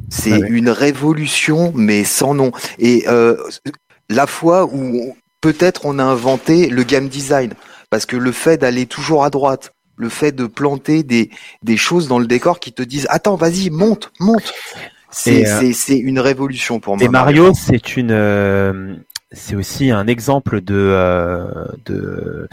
[0.09, 0.49] C'est Ouais, ouais.
[0.49, 2.51] une révolution, mais sans nom.
[2.79, 3.37] Et euh,
[4.09, 7.53] la fois où peut-être on a inventé le game design,
[7.89, 11.29] parce que le fait d'aller toujours à droite, le fait de planter des,
[11.63, 14.53] des choses dans le décor qui te disent attends, vas-y, monte, monte.
[15.11, 17.03] C'est euh, une révolution pour moi.
[17.03, 18.95] Et Mario, c'est une, euh,
[19.31, 22.47] c'est aussi un exemple de, euh, de,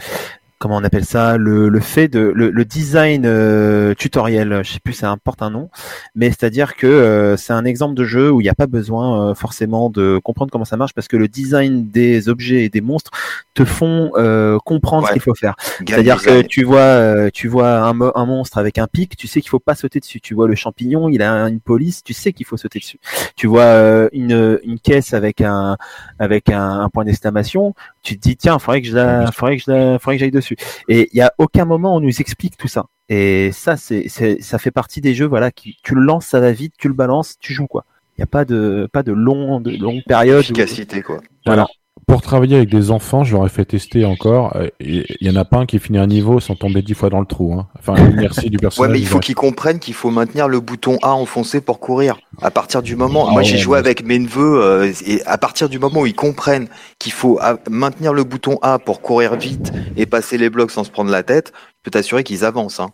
[0.59, 4.61] comment on appelle ça, le, le fait de, le, le design euh, tutoriel.
[4.63, 5.69] Je sais plus, ça importe un nom,
[6.15, 9.29] mais c'est-à-dire que euh, c'est un exemple de jeu où il n'y a pas besoin
[9.31, 12.81] euh, forcément de comprendre comment ça marche parce que le design des objets et des
[12.81, 13.11] monstres
[13.53, 15.09] te font euh, comprendre Ouais.
[15.09, 15.55] ce qu'il faut faire.
[15.81, 16.47] Game C'est-à-dire que design.
[16.47, 19.59] tu vois, euh, tu vois un, un monstre avec un pic, tu sais qu'il faut
[19.59, 20.21] pas sauter dessus.
[20.21, 22.99] Tu vois le champignon, il a une police, tu sais qu'il faut sauter dessus.
[23.35, 25.77] Tu vois euh, une, une caisse avec un
[26.19, 29.63] avec un, un point d'exclamation, tu te dis tiens, faudrait que je la, faudrait que
[29.67, 30.46] je la, faudrait que j'aille dessus.
[30.87, 32.85] Et il y a aucun moment où on nous explique tout ça.
[33.09, 36.39] Et ça, c'est, c'est, ça fait partie des jeux, voilà, qui, tu le lances, ça
[36.39, 37.85] va vite, tu le balances, tu joues quoi.
[38.17, 40.39] Il y a pas de, pas de long, de longue période.
[40.39, 41.21] où- efficacité quoi.
[41.45, 41.67] Voilà.
[42.07, 44.55] Pour travailler avec des enfants, je leur ai fait tester encore.
[44.79, 47.19] Il y en a pas un qui finit un niveau sans tomber dix fois dans
[47.19, 47.53] le trou.
[47.53, 47.67] Hein.
[47.77, 48.93] Enfin, l'inertie du Ouais, personnage.
[48.93, 52.17] mais il faut qu'ils comprennent qu'il faut maintenir le bouton A enfoncé pour courir.
[52.41, 55.37] À partir du moment, Ah moi ouais, j'ai joué avec mes neveux, euh, et à
[55.37, 59.35] partir du moment où ils comprennent qu'il faut a- maintenir le bouton A pour courir
[59.35, 62.79] vite et passer les blocs sans se prendre la tête, je peux t'assurer qu'ils avancent.
[62.79, 62.89] Hein.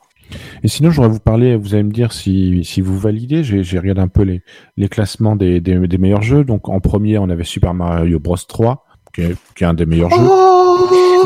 [0.64, 3.44] Et sinon, j'aurais vous parler, vous allez me dire si, si vous validez.
[3.44, 4.42] J'ai j'ai regardé un peu les,
[4.76, 6.44] les classements des, des, des meilleurs jeux.
[6.44, 9.86] Donc, en premier, on avait Super Mario Bros 3, qui est, qui est un des
[9.86, 10.18] meilleurs jeux.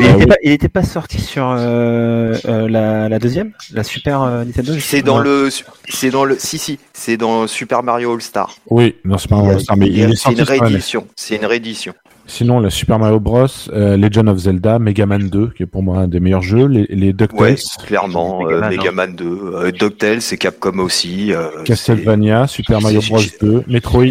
[0.00, 0.68] Mais il Ah était oui.
[0.68, 4.74] pas, sorti sur euh, euh, la, la deuxième, la Super euh, Nintendo.
[4.78, 5.48] C'est dans le,
[5.88, 8.54] c'est dans le, si si, c'est dans Super Mario All Star.
[8.70, 10.66] Oui, non, c'est pas un All-Star, mais il est C'est sorti une sur la NES.
[10.66, 11.06] réédition.
[11.16, 11.94] C'est une réédition.
[12.26, 15.82] Sinon, la Super Mario Bros, euh, Legend of Zelda, Mega Man 2, qui est pour
[15.82, 18.40] moi un des meilleurs jeux, les, les DuckTales, Ouais, clairement.
[18.44, 19.24] Mega euh, Man, Mega Man 2,
[19.54, 21.32] euh, DuckTales, c'est Capcom aussi.
[21.32, 24.04] euh, Castlevania, Super Mario c'est- Bros c'est- 2, Metroid.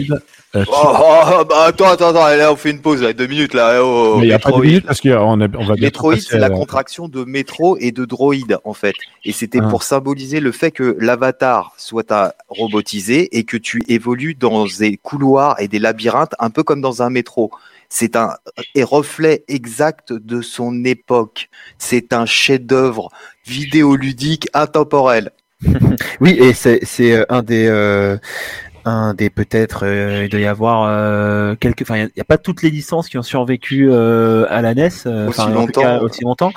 [0.57, 0.93] Euh, Oh, oh,
[1.41, 3.81] oh, bah attends, attends, attends, là on fait une pause, là, deux minutes là.
[3.83, 4.65] Oh, mais il n'y a pas de Metroid.
[4.65, 8.05] minutes parce qu'on a- on va Metroid, c'est la à- contraction de métro et de
[8.05, 8.95] droïde, en fait.
[9.25, 9.67] Et c'était Ah.
[9.69, 14.97] pour symboliser le fait que l'avatar soit un robotisé et que tu évolues dans des
[14.97, 17.51] couloirs et des labyrinthes, un peu comme dans un métro.
[17.89, 18.31] C'est un
[18.75, 21.49] et reflet exact de son époque.
[21.77, 23.09] C'est un chef-d'œuvre
[23.45, 25.31] vidéoludique intemporel.
[26.21, 28.17] Oui, et c'est c'est euh, un des euh,
[28.88, 32.38] un des peut-être euh, il doit y avoir euh, quelques enfin il n'y a, pas
[32.38, 35.82] toutes les licences qui ont survécu euh, à la NES euh, Aussi longtemps.
[35.82, 36.52] cas, aussi longtemps.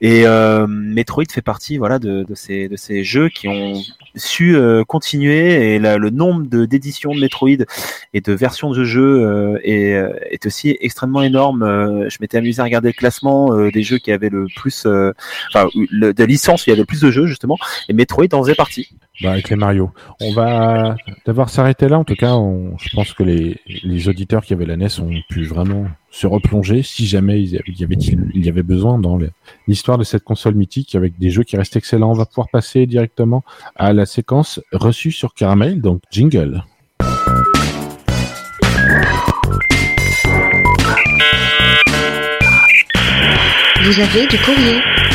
[0.00, 0.24] Et
[0.68, 3.74] Metroid fait partie voilà de, de ces de ces jeux qui ont
[4.16, 4.56] su
[4.88, 7.64] continuer et la- le nombre de d'éditions de Metroid
[8.14, 9.92] et de versions de jeux euh, est,
[10.30, 11.64] est aussi extrêmement énorme.
[12.08, 14.86] Je m'étais amusé à regarder le classement des jeux qui avaient le plus
[15.52, 17.56] enfin le, de licences où il y avait le plus de jeux justement
[17.88, 18.88] et Metroid en faisait partie
[19.22, 19.90] Bah, avec les Mario.
[20.20, 21.98] On va devoir s'arrêter là.
[21.98, 22.34] En tout cas,
[22.78, 26.82] je pense que les, les auditeurs qui avaient la NES ont pu vraiment se replonger
[26.82, 27.94] si jamais il y avait,
[28.34, 29.18] il y avait, besoin dans
[29.68, 32.10] l'histoire de cette console mythique avec des jeux qui restent excellents.
[32.10, 33.42] On va pouvoir passer directement
[33.74, 36.62] à la séquence reçue sur Caramel, donc jingle.
[43.82, 45.05] Vous avez du courrier.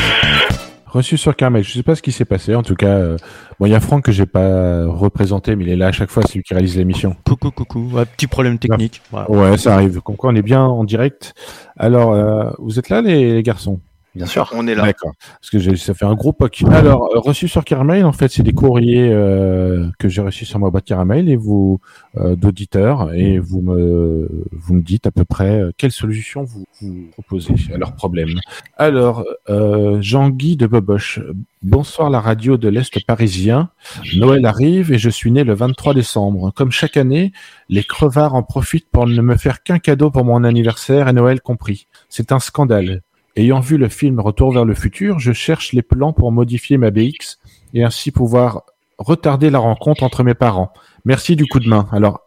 [0.91, 1.63] Reçu sur Caramel.
[1.63, 2.53] Je sais pas ce qui s'est passé.
[2.53, 3.17] En tout cas, euh,
[3.59, 6.09] bon, il y a Franck que j'ai pas représenté, mais il est là à chaque
[6.09, 7.15] fois, c'est lui qui réalise l'émission.
[7.25, 7.89] Coucou, coucou.
[7.93, 9.01] Ouais, petit problème technique.
[9.09, 9.31] Voilà.
[9.31, 10.01] Ouais, ça arrive.
[10.01, 11.33] Comme quoi, on est bien en direct.
[11.77, 13.79] Alors, euh, vous êtes là, les, les garçons?
[14.15, 14.83] Bien sûr On est là.
[14.83, 15.11] D'accord.
[15.39, 16.63] Parce que j'ai- ça fait un gros poc.
[16.71, 20.59] Alors, euh, reçu sur Caramel, en fait, c'est des courriers euh, que j'ai reçus sur
[20.59, 21.79] ma boîte Caramel et vous,
[22.17, 26.65] euh, d'auditeurs, et vous me, vous me dites à peu près euh, quelle solution vous,
[26.81, 28.35] vous proposez à leurs problèmes.
[28.77, 31.19] Alors, euh, Jean-Guy de Boboche.
[31.63, 33.69] Bonsoir la radio de l'Est parisien.
[34.17, 36.51] Noël arrive et je suis né le 23 décembre.
[36.55, 37.31] Comme chaque année,
[37.69, 41.39] les crevards en profitent pour ne me faire qu'un cadeau pour mon anniversaire et Noël
[41.39, 41.87] compris.
[42.09, 43.01] C'est un scandale.
[43.35, 46.91] Ayant vu le film Retour vers le futur, je cherche les plans pour modifier ma
[46.91, 47.37] BX
[47.73, 48.63] et ainsi pouvoir
[48.97, 50.73] retarder la rencontre entre mes parents.
[51.05, 51.87] Merci du coup de main.
[51.91, 52.21] Alors,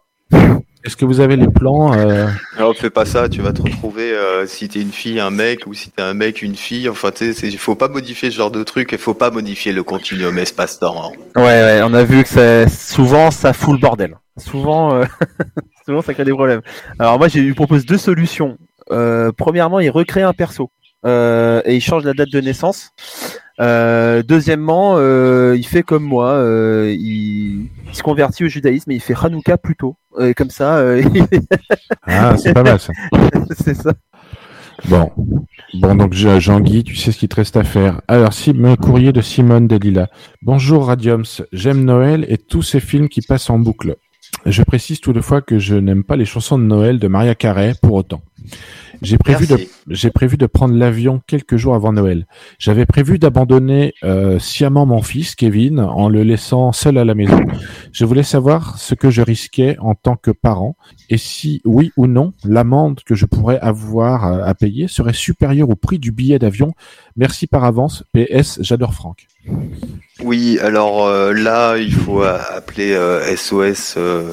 [0.83, 2.27] est-ce que vous avez les plans euh,
[2.59, 5.65] Non, fais pas ça, tu vas te retrouver euh, si t'es une fille, un mec,
[5.67, 6.89] ou si t'es un mec, une fille.
[6.89, 9.71] Enfin, tu sais, il faut pas modifier ce genre de truc, il faut pas modifier
[9.73, 11.11] le continuum espace-temps.
[11.13, 11.39] hein.
[11.39, 14.17] Ouais, ouais, on a vu que ça, souvent ça fout le bordel.
[14.37, 15.05] Souvent, euh,
[15.85, 16.61] souvent ça crée des problèmes.
[16.99, 18.57] Alors moi, j'ai eu propose deux solutions.
[18.91, 20.69] euh, premièrement, il recrée un perso
[21.05, 22.91] euh, et il change la date de naissance.
[23.61, 26.43] Euh, deuxièmement, euh, il fait comme moi,
[26.89, 29.95] il, il se convertit au judaïsme et il fait Hanouka plus tôt.
[30.19, 30.83] Et comme ça,
[32.07, 32.91] Ah, c'est pas mal ça.
[33.63, 33.93] c'est ça.
[34.89, 35.09] Bon,
[35.73, 38.01] bon donc Je- Jean-Guy, tu sais ce qu'il te reste à faire.
[38.07, 40.09] Alors, si, un courrier de Simone Delila.
[40.41, 43.95] Bonjour Radiums, j'aime Noël et tous ces films qui passent en boucle.
[44.45, 47.93] Je précise toutefois que je n'aime pas les chansons de Noël de Maria Carey pour
[47.93, 48.21] autant.
[49.01, 52.25] J'ai prévu de prévu de prendre l'avion quelques jours avant Noël.
[52.57, 57.39] J'avais prévu d'abandonner euh, sciemment mon fils Kevin en le laissant seul à la maison.
[57.91, 60.75] Je voulais savoir ce que je risquais en tant que parent
[61.09, 65.69] et si oui ou non l'amende que je pourrais avoir euh, à payer serait supérieure
[65.69, 66.73] au prix du billet d'avion.
[67.15, 68.03] Merci par avance.
[68.13, 69.27] PS, j'adore Franck.
[70.23, 74.31] Oui, alors euh, là, il faut euh, appeler euh, SOS euh,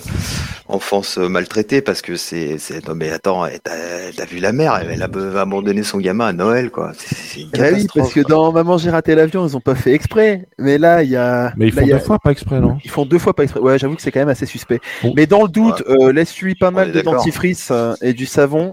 [0.68, 4.76] enfance euh, maltraitée parce que c'est, c'est non mais attends, t'as, t'as vu la mère,
[4.80, 6.92] elle, elle a abandonné son gamin à Noël quoi.
[6.96, 7.94] C'est, c'est une Bah oui, catastrophe.
[7.96, 10.46] parce que dans Maman j'ai raté l'avion, ils ont pas fait exprès.
[10.56, 11.52] Mais là, il y a.
[11.56, 12.78] Mais ils là, font il y a- deux fois pas exprès, non?
[12.84, 13.60] Ils font deux fois pas exprès.
[13.60, 14.78] Ouais, j'avoue que c'est quand même assez suspect.
[15.02, 15.12] Bon.
[15.16, 17.14] Mais dans le doute, euh, laisse-lui pas On mal de d'accord.
[17.14, 18.72] dentifrice euh, et du savon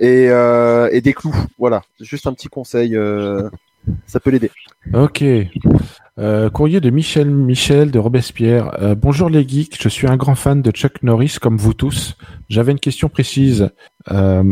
[0.00, 1.36] et, euh, et des clous.
[1.60, 2.96] Voilà, juste un petit conseil.
[2.96, 3.48] euh,
[4.06, 4.50] ça peut l'aider.
[4.92, 5.22] Ok.
[6.18, 8.80] Euh, courrier de Michel Michel de Robespierre.
[8.80, 12.16] Euh, bonjour les geeks, je suis un grand fan de Chuck Norris comme vous tous.
[12.48, 13.70] J'avais une question précise.
[14.12, 14.44] Euh,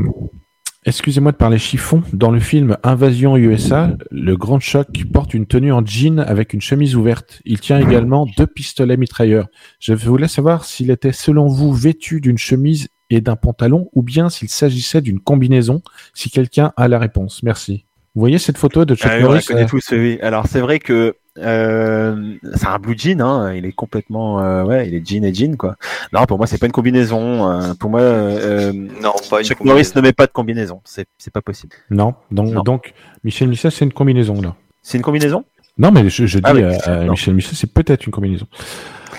[0.84, 2.02] Excusez-moi de parler chiffon.
[2.12, 6.60] Dans le film Invasion USA, le grand choc porte une tenue en jean avec une
[6.60, 7.40] chemise ouverte.
[7.44, 9.46] Il tient également deux pistolets mitrailleurs.
[9.78, 14.28] Je voulais savoir s'il était selon vous vêtu d'une chemise et d'un pantalon ou bien
[14.28, 15.82] s'il s'agissait d'une combinaison.
[16.14, 17.44] Si quelqu'un a la réponse.
[17.44, 17.84] Merci.
[18.16, 20.18] Vous voyez cette photo de Chuck Ah oui, on la Norris connaît euh, tous, oui.
[20.20, 23.54] Alors c'est vrai que euh, c'est un blue jean, hein.
[23.54, 25.76] il est complètement, euh, ouais, il est jean et jean quoi.
[26.12, 27.50] Non, pour moi c'est pas une combinaison.
[27.50, 29.64] euh, pour moi, euh, Non, pas une Chuck.
[29.64, 30.80] Norris ne met pas de combinaison.
[30.84, 31.74] C'est c'est pas possible.
[31.90, 32.62] Non, donc, Non.
[32.62, 32.92] donc
[33.24, 34.54] Michel Misset, c'est une combinaison là.
[34.82, 35.44] C'est une combinaison?
[35.78, 37.08] Non, mais je, je dis Ah oui, euh.
[37.08, 38.46] Michel Misset, c'est peut-être une combinaison.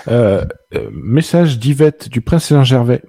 [0.08, 3.02] Euh, euh, message d'Yvette du Prince Saint-Gervais.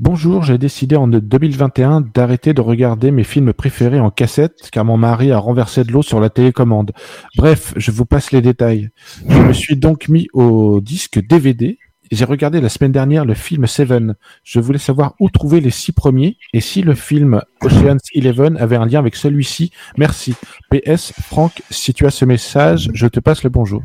[0.00, 4.96] Bonjour, j'ai décidé en 2021 d'arrêter de regarder mes films préférés en cassette car mon
[4.96, 6.92] mari a renversé de l'eau sur la télécommande.
[7.36, 8.90] Bref, je vous passe les détails.
[9.28, 11.80] Je me suis donc mis au disque DVD.
[12.12, 14.14] J'ai regardé la semaine dernière le film Seven.
[14.44, 18.76] Je voulais savoir où trouver les six premiers et si le film Ocean's Eleven avait
[18.76, 19.72] un lien avec celui-ci.
[19.96, 20.36] Merci.
[20.70, 23.82] PS, Franck, si tu as ce message, je te passe le bonjour.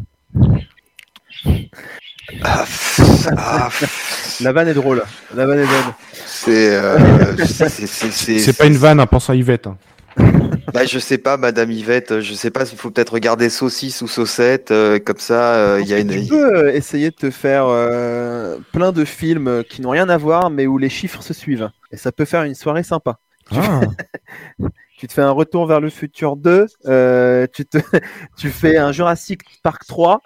[2.44, 2.66] Ah,
[3.38, 3.70] ah,
[4.42, 5.04] La vanne est drôle.
[5.36, 5.94] La vanne est drôle.
[6.26, 9.68] c'est, euh, c'est, pas une vanne, hein, pense à Yvette.
[9.68, 9.78] hein.
[10.74, 14.08] Bah, je sais pas, Madame Yvette, je sais pas s'il faut peut-être regarder saucisse ou
[14.08, 16.10] saucette, euh, comme ça, euh, il y a une.
[16.10, 20.18] Tu peux euh, essayer de te faire euh, plein de films qui n'ont rien à
[20.18, 21.70] voir, mais où les chiffres se suivent.
[21.92, 23.20] Et ça peut faire une soirée sympa.
[23.52, 23.82] Ah,
[25.04, 27.78] Tu te fais un retour vers le futur 2, euh, tu, te,
[28.38, 30.22] tu fais un Jurassic Park 3,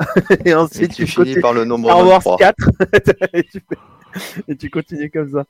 [0.46, 2.38] et Et ensuite tu tu finis par le nombre Star Wars 23.
[2.38, 2.56] 4,
[3.34, 5.46] et, tu fais- et tu continues comme ça.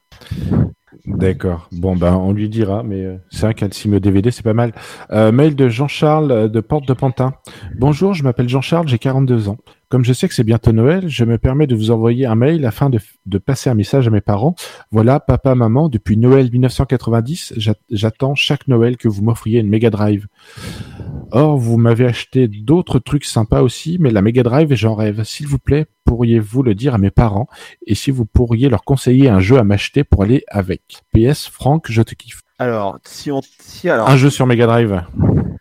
[1.06, 1.68] D'accord.
[1.74, 4.74] Bon, ben, on lui dira, mais euh, c'est vrai qu'un sim DVD, c'est pas mal.
[5.12, 7.34] Euh, mail de Jean-Charles euh, de Porte de Pantin.
[7.78, 9.58] Bonjour, je m'appelle Jean-Charles, j'ai 42 ans.
[9.90, 12.66] Comme je sais que c'est bientôt Noël, je me permets de vous envoyer un mail
[12.66, 14.56] afin de, de passer un message à mes parents.
[14.92, 19.90] Voilà, papa, maman, depuis Noël 1990, j'a- j'attends chaque Noël que vous m'offriez une Mega
[19.90, 20.28] Drive.
[21.32, 25.24] Or, vous m'avez acheté d'autres trucs sympas aussi, mais la Mega Drive, j'en rêve.
[25.24, 27.48] S'il vous plaît, pourriez-vous le dire à mes parents
[27.86, 30.82] et si vous pourriez leur conseiller un jeu à m'acheter pour aller avec?
[31.14, 32.42] PS, Franck, je te kiffe.
[32.60, 33.42] Alors, si on.
[33.60, 35.04] Si, alors, Un jeu sur Mega Drive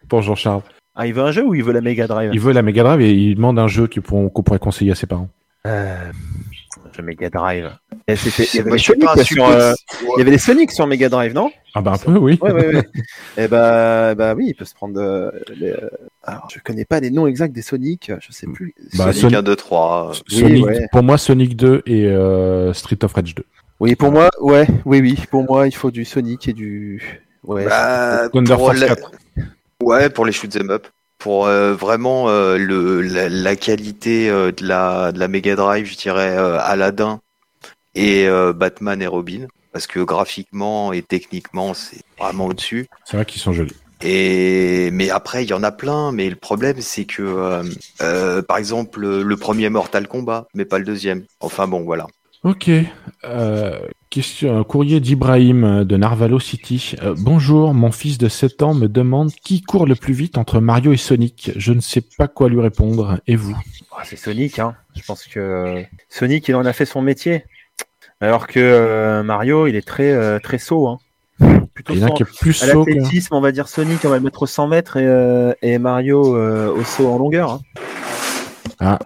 [0.09, 0.63] pour Jean-Charles.
[0.95, 2.31] ah, il veut un jeu ou il veut la Mega Drive?
[2.33, 4.93] Il veut la Mega Drive et il demande un jeu qui pourront- qu'on pourrait conseiller
[4.93, 5.29] à ses parents.
[5.67, 6.11] Euh,
[6.97, 7.71] jeu Mega Drive.
[8.09, 9.73] Et il y avait des je Sonic sur, super- euh,
[10.17, 11.51] il y avait des Sonic sur Mega Drive, non?
[11.75, 12.39] Ah bah un peu, oui.
[12.41, 12.85] Ouais, ouais, ouais.
[13.37, 15.01] Et bah, bah oui, il peut se prendre.
[15.01, 15.89] euh, les, euh,
[16.23, 18.75] Alors, je connais pas les noms exacts des Sonic, je sais plus.
[18.97, 20.13] Bah, Sonic Sonic- 1, 2, 3.
[20.31, 20.87] Oui, Sonic, ouais.
[20.93, 23.45] Pour moi, Sonic 2 et euh, Street of Rage 2.
[23.81, 27.23] Oui, pour moi, ouais, oui, oui, pour moi, il faut du Sonic et du.
[27.45, 27.65] Ouais.
[27.67, 29.11] Bah, Thunder pour Force la- 4.
[29.83, 30.87] Ouais, pour les shoot 'em up.
[31.19, 35.87] Pour euh, vraiment euh, le, la, la qualité euh, de, la, de la Mega Drive,
[35.87, 37.21] je dirais Aladdin
[37.95, 39.47] et Batman et Robin.
[39.73, 42.87] Parce que graphiquement et techniquement, c'est vraiment au-dessus.
[43.05, 43.77] C'est vrai qu'ils sont jolis.
[44.03, 46.13] Et mais après, il y en a plein.
[46.13, 47.63] Mais le problème, c'est que,
[48.43, 51.25] par exemple, le, le premier Mortal Kombat, mais pas le deuxième.
[51.41, 52.07] Enfin bon, voilà.
[52.43, 52.71] Ok.
[54.17, 56.95] Question, courrier d'Ibrahim euh, de Narvalo City.
[57.03, 60.59] Euh, bonjour, mon fils de 7 ans me demande qui court le plus vite entre
[60.59, 61.51] Mario et Sonic.
[61.55, 63.21] Je ne sais pas quoi lui répondre.
[63.27, 63.55] Et vous?
[63.95, 64.75] Ah, c'est Sonic, hein.
[64.95, 67.45] Je pense que euh, Sonic, il en a fait son métier.
[68.23, 70.99] Alors que euh, Mario, il est très, euh, très saut, hein.
[71.75, 73.35] Plutôt Il y en a qui est plus saut que...
[73.35, 76.23] on va dire Sonic, on va le mettre au 100 mètres et, et Mario
[76.75, 77.51] au saut en longueur.
[77.51, 77.61] hein.
[78.81, 78.99] Ah,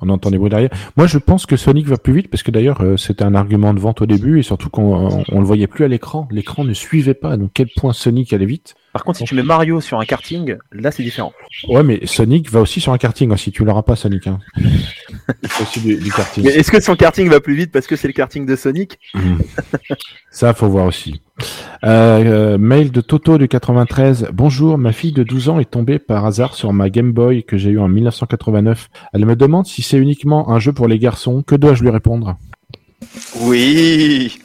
[0.00, 0.70] on entend des bruits derrière.
[0.96, 3.72] Moi, je pense que Sonic va plus vite parce que d'ailleurs, euh, c'était un argument
[3.74, 6.26] de vente au début et surtout qu'on on, on le voyait plus à l'écran.
[6.30, 7.36] L'écran ne suivait pas.
[7.36, 10.56] Donc, quel point Sonic allait vite Par contre, si tu mets Mario sur un karting,
[10.72, 11.32] là c'est différent.
[11.68, 13.52] Ouais, mais Sonic va aussi sur un karting aussi.
[13.52, 14.26] Tu l'auras pas, Sonic.
[14.26, 14.40] Hein.
[15.42, 16.44] Il faut aussi du, du karting.
[16.44, 18.98] Mais est-ce que son karting va plus vite parce que c'est le karting de Sonic?
[19.14, 19.38] Mhm.
[20.30, 21.22] Ça, faut voir aussi.
[21.84, 24.28] Euh, euh, mail de Toto du 93.
[24.32, 27.58] Bonjour, ma fille de 12 ans est tombée par hasard sur ma Game Boy que
[27.58, 28.88] j'ai eu en 1989.
[29.12, 31.42] Elle me demande si c'est uniquement un jeu pour les garçons.
[31.42, 32.38] Que dois-je lui répondre?
[33.42, 34.38] Oui.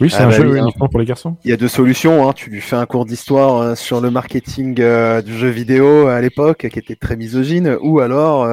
[0.00, 0.62] Oui, c'est Ah un bah jeu oui, hein.
[0.62, 1.36] uniquement pour les garçons?
[1.44, 2.26] Il y a deux solutions.
[2.26, 2.32] Hein.
[2.34, 6.22] Tu lui fais un cours d'histoire euh, sur le marketing euh, du jeu vidéo à
[6.22, 8.48] l'époque, qui était très misogyne, ou alors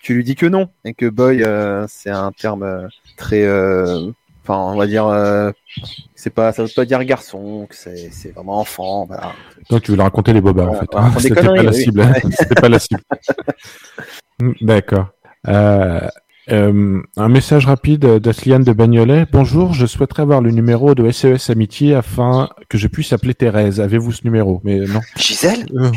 [0.00, 1.44] tu lui dis que non et que boy,
[1.88, 3.44] c'est un terme très,
[4.42, 5.50] enfin, on va dire, euh,
[6.14, 9.06] c'est pas, ça veut pas dire garçon, que c'est, c'est vraiment enfant.
[9.06, 9.32] Voilà.
[9.70, 10.90] Donc tu veux leur raconter les bobards en fait.
[11.14, 11.74] des C'était pas la oui.
[11.74, 12.00] cible.
[12.00, 12.22] Ouais.
[12.38, 13.00] C'était pas la cible.
[14.42, 15.08] Mm, D'accord.
[15.48, 16.00] Euh,
[16.50, 19.26] euh, un message rapide d'Asliane de Bagnolet.
[19.30, 23.80] Bonjour, je souhaiterais avoir le numéro de SES Amitié afin que je puisse appeler Thérèse.
[23.80, 24.60] Avez-vous ce numéro?
[24.64, 25.00] Mais non.
[25.16, 25.66] Gisèle?
[25.74, 25.90] Euh,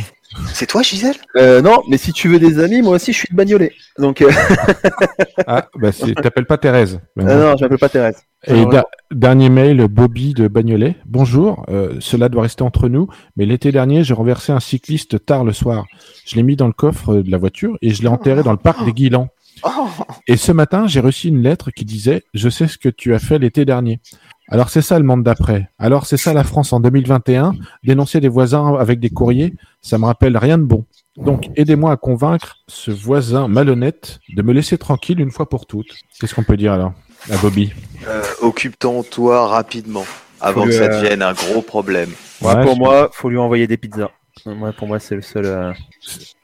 [0.53, 1.15] C'est toi, Gisèle?
[1.35, 3.71] Euh, non, mais si tu veux des amis, moi aussi je suis de Bagnolet.
[3.99, 4.31] Donc, euh,
[5.47, 6.99] Ah, bah c'est- t'appelles pas Thérèse.
[7.19, 7.25] Euh, bon.
[7.25, 8.17] non, je m'appelle pas Thérèse.
[8.47, 10.95] Et da- dernier mail, Bobby de Bagnolet.
[11.05, 15.43] Bonjour, euh, cela doit rester entre nous, mais l'été dernier, j'ai renversé un cycliste tard
[15.43, 15.85] le soir.
[16.25, 18.57] Je l'ai mis dans le coffre de la voiture et je l'ai enterré dans le
[18.57, 19.29] parc des Guilans.
[19.63, 19.87] Oh,
[20.27, 23.19] Et ce matin, j'ai reçu une lettre qui disait Je sais ce que tu as
[23.19, 24.01] fait l'été dernier.
[24.49, 25.69] Alors c'est ça le monde d'après.
[25.79, 27.53] Alors c'est ça la France en 2021.
[27.83, 30.85] Dénoncer des voisins avec des courriers, ça me rappelle rien de bon.
[31.17, 35.93] Donc aidez-moi à convaincre ce voisin malhonnête de me laisser tranquille une fois pour toutes.
[36.19, 36.93] Qu'est-ce qu'on peut dire alors
[37.31, 37.71] à Bobby
[38.07, 40.05] euh, Occupe-t'en toi rapidement
[40.41, 42.09] avant Faut que ça euh, devienne un gros problème.
[42.41, 44.11] Ouais, pour moi, faut lui envoyer des pizzas.
[44.45, 45.45] Moi, pour moi, c'est le seul.
[45.45, 45.71] euh,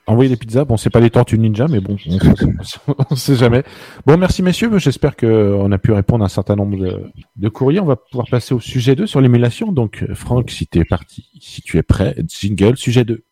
[0.09, 2.17] Envoyer des pizzas, bon, c'est pas les tortues ninja, mais bon, on,
[3.11, 3.61] on sait jamais.
[4.07, 7.03] Bon, merci messieurs, j'espère que on a pu répondre à un certain nombre de,
[7.35, 7.79] de courriers.
[7.79, 9.71] On va pouvoir passer au sujet 2 sur l'émulation.
[9.71, 13.23] Donc, Franck, si tu es parti, si tu es prêt, jingle, sujet 2.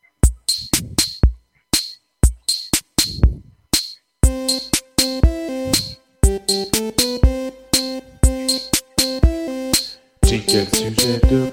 [10.28, 11.52] Jingle, sujet 2.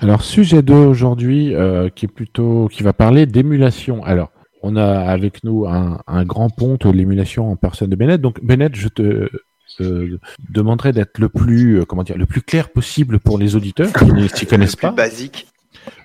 [0.00, 4.02] Alors, sujet 2 aujourd'hui, euh, qui est plutôt, qui va parler d'émulation.
[4.02, 4.31] Alors,
[4.62, 8.20] on a avec nous un, un grand ponte de l'émulation en personne de Bennett.
[8.20, 9.28] Donc, Bennett, je te
[9.80, 10.18] euh,
[10.50, 14.04] demanderai d'être le plus, euh, comment dire, le plus clair possible pour les auditeurs qui
[14.06, 14.92] ne s'y connaissent Plus pas.
[14.92, 15.46] basique.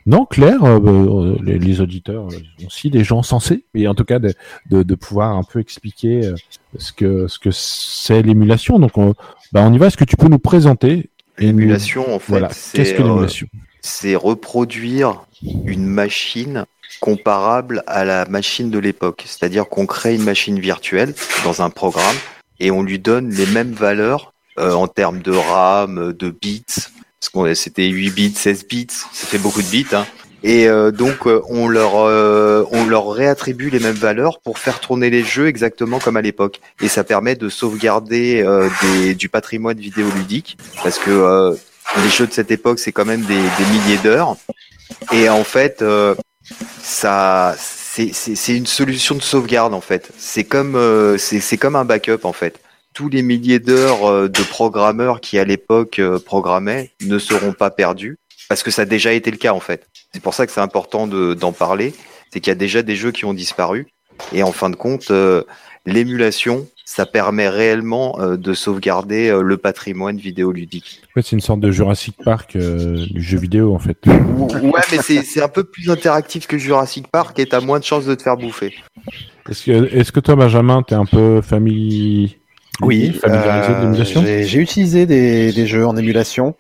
[0.08, 4.06] Non, clair, euh, euh, les, les auditeurs sont aussi des gens sensés, et en tout
[4.06, 4.34] cas de,
[4.72, 6.32] de, de pouvoir un peu expliquer
[6.78, 8.80] ce que ce que c'est l'émulation.
[8.80, 9.13] Donc, on,
[9.52, 9.88] bah, on y va.
[9.88, 12.48] Est-ce que tu peux nous présenter nous- L'émulation, en fait, Voilà.
[12.48, 13.48] Qu'est-ce que euh, l'émulation?
[13.82, 16.65] c'est reproduire une machine
[17.00, 19.24] comparable à la machine de l'époque.
[19.26, 22.16] C'est-à-dire qu'on crée une machine virtuelle dans un programme
[22.60, 26.64] et on lui donne les mêmes valeurs euh, en termes de RAM, de bits.
[27.20, 29.88] Parce qu'on c'était 8 bits, 16 bits, ça fait beaucoup de bits.
[29.92, 30.06] Hein.
[30.44, 34.80] Et euh, donc euh, on leur euh, on leur réattribue les mêmes valeurs pour faire
[34.80, 36.62] tourner les jeux exactement comme à l'époque.
[36.80, 41.56] Et ça permet de sauvegarder euh, des, du patrimoine vidéoludique parce que euh,
[42.04, 44.38] les jeux de cette époque, c'est quand même des, des milliers d'heures.
[45.12, 45.84] Et en fait,
[46.82, 50.12] ça, c'est une solution de sauvegarde en fait.
[50.18, 52.60] C'est comme, euh, c'est comme un backup en fait.
[52.94, 57.70] Tous les milliers d'heures euh, de programmeurs qui à l'époque euh, programmaient ne seront pas
[57.70, 58.18] perdus
[58.50, 59.88] parce que ça a déjà été le cas en fait.
[60.14, 61.94] C'est pour ça que c'est important de- d'en parler.
[62.32, 63.88] C'est qu'il y a déjà des jeux qui ont disparu.
[64.34, 65.44] Et en fin de compte, euh,
[65.86, 71.02] l'émulation, ça permet réellement euh, de sauvegarder euh, le patrimoine vidéoludique.
[71.12, 73.97] En fait, c'est une sorte de Jurassic Park euh, du jeu vidéo, en fait.
[74.08, 77.84] Ouais, mais c'est c'est un peu plus interactif que Jurassic Park et t'as moins de
[77.84, 78.73] chances de te faire bouffer.
[79.50, 82.38] Est-ce que, est-ce que toi, Benjamin, t'es un peu famille...
[82.82, 86.56] Oui, euh, j'ai j'ai utilisé des, des jeux en émulation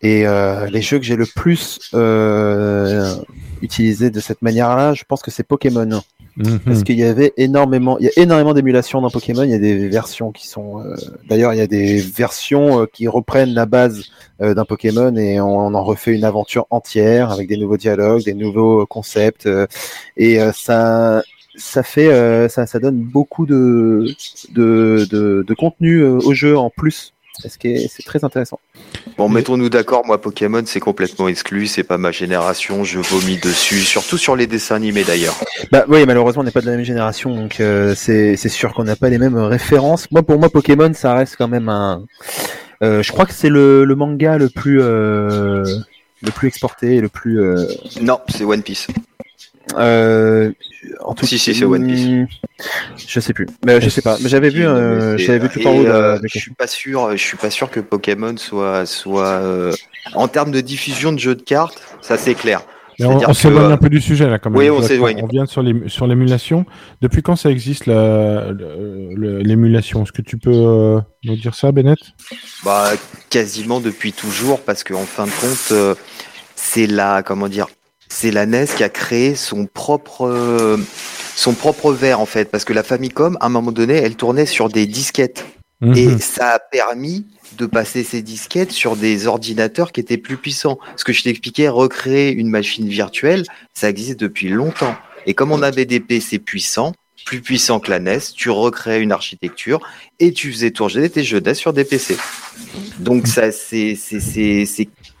[0.00, 3.14] et euh, les jeux que j'ai le plus euh,
[3.60, 6.00] utilisé de cette manière-là, je pense que c'est Pokémon.
[6.40, 6.58] Mhm.
[6.60, 9.42] Parce qu'il y avait énormément, il y a énormément d'émulations dans Pokémon.
[9.42, 10.94] Il y a des versions qui sont, euh,
[11.28, 14.04] d'ailleurs, il y a des versions euh, qui reprennent la base
[14.40, 18.34] euh, d'un Pokémon et on, en refait une aventure entière avec des nouveaux dialogues, des
[18.34, 19.66] nouveaux concepts euh,
[20.16, 21.22] et euh, ça,
[21.56, 24.06] ça fait, euh, ça, ça donne beaucoup de
[24.52, 27.12] de, de, de contenu euh, au jeu en plus.
[27.38, 28.60] Ce qui est, c'est très intéressant.
[29.16, 33.80] Bon, mettons-nous d'accord, moi Pokémon c'est complètement exclu, c'est pas ma génération, je vomis dessus,
[33.80, 35.36] surtout sur les dessins animés d'ailleurs.
[35.72, 38.84] Bah oui, malheureusement, on n'est pas de la même génération, donc euh, c'est sûr qu'on
[38.84, 40.10] n'a pas les mêmes références.
[40.10, 42.04] Moi, pour moi, Pokémon, ça reste quand même un.
[42.82, 45.64] euh, je crois que c'est le, le manga le plus euh,
[46.22, 47.40] le plus exporté et le plus.
[48.02, 48.86] Non, c'est One Piece.
[49.76, 50.50] Euh,
[51.00, 52.26] en tout Si, si, c'est One Piece.
[53.08, 53.46] Je sais plus.
[53.64, 54.16] Mais je sais pas.
[54.22, 55.84] Mais j'avais vu, euh, j'avais vu tout en haut.
[55.84, 57.10] de- euh, je suis pas sûr.
[57.12, 59.72] Je suis pas sûr que Pokémon soit soit euh,
[60.14, 62.62] en termes de diffusion de jeux de cartes, ça c'est clair.
[62.98, 64.58] Mais on on s'éloigne euh, un peu du sujet là quand même.
[64.58, 65.20] oui, on s'éloigne.
[65.22, 66.66] On vient sur l'ém- sur l'émulation.
[67.00, 70.02] Depuis quand ça existe l'émulation?
[70.02, 71.98] Est-ce que tu peux euh, nous dire ça, Bennett?
[72.64, 72.90] Bah,
[73.30, 75.94] quasiment depuis toujours, parce qu'en fin de compte, euh,
[76.56, 77.68] c'est la, comment dire,
[78.10, 80.78] c'est la NES qui a créé son propre,
[81.34, 84.44] son propre verre en fait, parce que la Famicom, à un moment donné, elle tournait
[84.46, 85.46] sur des disquettes,
[85.82, 86.18] et Mhm.
[86.18, 87.24] ça a permis
[87.56, 90.78] de passer ces disquettes sur des ordinateurs qui étaient plus puissants.
[90.96, 94.94] Ce que je t'expliquais, recréer une machine virtuelle, ça existe depuis longtemps.
[95.26, 96.92] Et comme on avait des PC puissants,
[97.24, 99.80] plus puissants que la NES, tu recréais une architecture
[100.18, 102.16] et tu faisais tourner tes jeux sur des PC.
[102.98, 103.96] Donc ça, c'est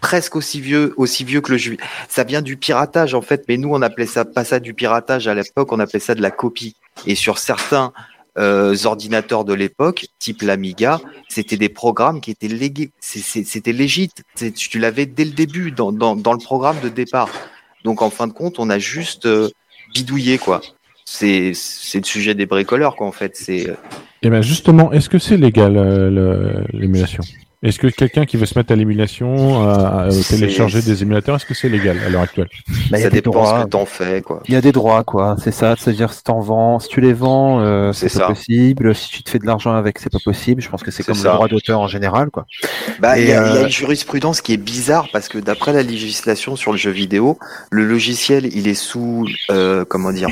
[0.00, 1.76] presque aussi vieux aussi vieux que le jeu.
[2.08, 5.28] Ça vient du piratage en fait, mais nous on appelait ça pas ça du piratage
[5.28, 6.74] à l'époque, on appelait ça de la copie.
[7.06, 7.92] Et sur certains
[8.38, 14.10] euh, ordinateurs de l'époque, type l'Amiga, c'était des programmes qui étaient légués, c'était légit.
[14.56, 17.30] Tu l'avais dès le début dans, dans dans le programme de départ.
[17.84, 19.50] Donc en fin de compte, on a juste euh,
[19.94, 20.60] bidouillé quoi.
[21.12, 21.52] C'est
[21.98, 23.36] le sujet des bricoleurs quoi en fait.
[23.48, 23.74] Euh,
[24.22, 27.24] Eh ben justement, est-ce que c'est légal euh, l'émulation?
[27.62, 31.36] Est-ce que quelqu'un qui veut se mettre à l'émulation, à, à C'est- télécharger des émulateurs,
[31.36, 32.48] est-ce que c'est légal à l'heure actuelle
[32.90, 33.58] Bah, il y ça a des dépend droits.
[33.60, 34.42] ce que t'en fais quoi.
[34.48, 35.36] Il y a des droits, quoi.
[35.44, 35.74] C'est ça.
[35.78, 38.32] C'est-à-dire, si t'en vends, si tu les vends, euh, c'est C'est pas ça.
[38.32, 38.94] possible.
[38.94, 40.62] Si tu te fais de l'argent avec, c'est pas possible.
[40.62, 41.28] Je pense que c'est C'est comme ça.
[41.28, 42.46] le droit d'auteur en général, quoi.
[42.98, 45.36] Bah, il y, a- il y a euh, une jurisprudence qui est bizarre parce que
[45.36, 47.38] d'après la législation sur le jeu vidéo,
[47.70, 50.28] le logiciel il est sous euh, comment dire,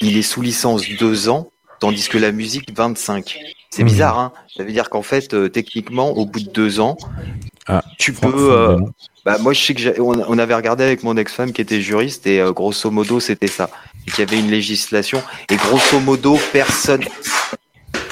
[0.00, 3.38] il est sous licence deux ans, tandis que la musique 25.
[3.74, 6.96] C'est bizarre, hein Ça veut dire qu'en fait, euh, techniquement, au bout de deux ans,
[7.66, 8.52] Ah, tu peux.
[8.52, 8.78] euh,
[9.24, 12.24] bah, moi, je sais que on, on avait regardé avec mon ex-femme qui était juriste
[12.28, 13.70] et euh, grosso modo, c'était ça.
[14.06, 17.02] Il y avait une législation et grosso modo, personne,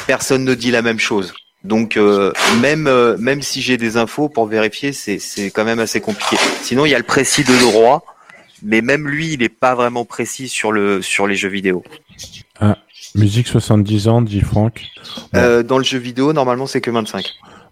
[0.06, 1.32] personne ne dit la même chose.
[1.64, 1.96] Donc
[2.60, 6.36] même même si j'ai des infos pour vérifier, c'est c'est quand même assez compliqué.
[6.62, 8.02] Sinon, il y a le précis de droit,
[8.64, 11.84] mais même lui, il n'est pas vraiment précis sur le sur les jeux vidéo.
[13.14, 14.82] Musique 70 ans, dit Franck.
[15.32, 15.38] Bon.
[15.40, 17.24] Euh, dans le jeu vidéo, normalement, c'est que 25.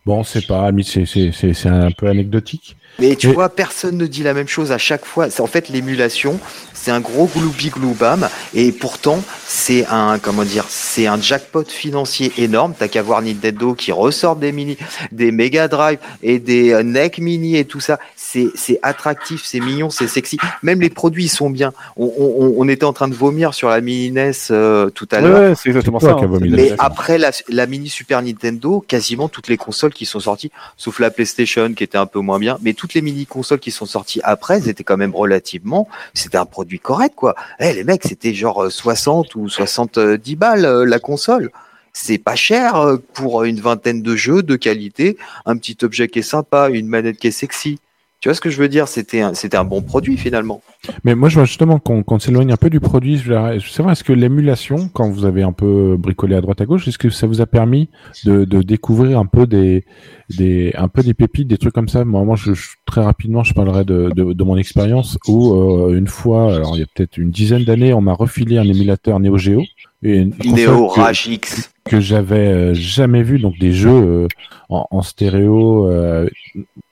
[0.07, 2.76] Bon, c'est pas, mais c'est c'est c'est c'est un peu anecdotique.
[2.99, 5.30] Mais tu Et- vois, personne ne dit la même chose à chaque fois.
[5.30, 6.38] C'est en fait l'émulation,
[6.74, 12.32] c'est un gros gloubi gloubam, et pourtant c'est un comment dire, c'est un jackpot financier
[12.36, 12.74] énorme.
[12.78, 14.76] T'as qu'à voir Nintendo qui ressort des mini,
[15.12, 17.99] des Mega Drive et des euh, NEC Mini et tout ça.
[18.16, 20.36] C'est c'est attractif, c'est mignon, c'est sexy.
[20.62, 21.72] Même les produits ils sont bien.
[21.97, 25.20] On, on, on était en train de vomir sur la mini NES euh, tout à
[25.20, 25.51] l'heure.
[25.51, 26.12] Ouais, c'est exactement ça.
[26.12, 26.26] hein.
[26.26, 30.20] vomi C'est- Mais après la, la mini Super Nintendo, quasiment toutes les consoles qui sont
[30.20, 33.60] sorties, sauf la PlayStation qui était un peu moins bien, mais toutes les mini consoles
[33.60, 37.34] qui sont sorties après, étaient quand même relativement, c'était un produit correct quoi.
[37.58, 41.50] Eh les mecs, c'était genre euh, 60 ou 70 balles euh, la console.
[41.92, 46.20] C'est pas cher euh, pour une vingtaine de jeux de qualité, un petit objet qui
[46.20, 47.78] est sympa, une manette qui est sexy.
[48.20, 48.86] Tu vois ce que je veux dire?
[48.86, 50.60] C'était un, c'était un bon produit finalement.
[51.04, 53.16] Mais moi, je vois justement qu'on s'éloigne un peu du produit.
[53.16, 56.42] Je veux dire, C'est vrai, est-ce que l'émulation, quand vous avez un peu bricolé à
[56.42, 57.88] droite à gauche, est-ce que ça vous a permis
[58.24, 59.84] de, de découvrir un peu des,
[60.36, 62.04] des, un peu des pépites, des trucs comme ça?
[62.04, 62.52] Moi, moi je,
[62.84, 66.80] très rapidement, je parlerai de, de, de mon expérience où euh, une fois, alors il
[66.80, 69.62] y a peut-être une dizaine d'années, on m'a refilé un émulateur Neo Geo.
[70.02, 71.70] Et une Neo Rage X.
[71.84, 74.28] que j'avais euh, jamais vu, donc des jeux euh,
[74.68, 76.28] en, en stéréo euh,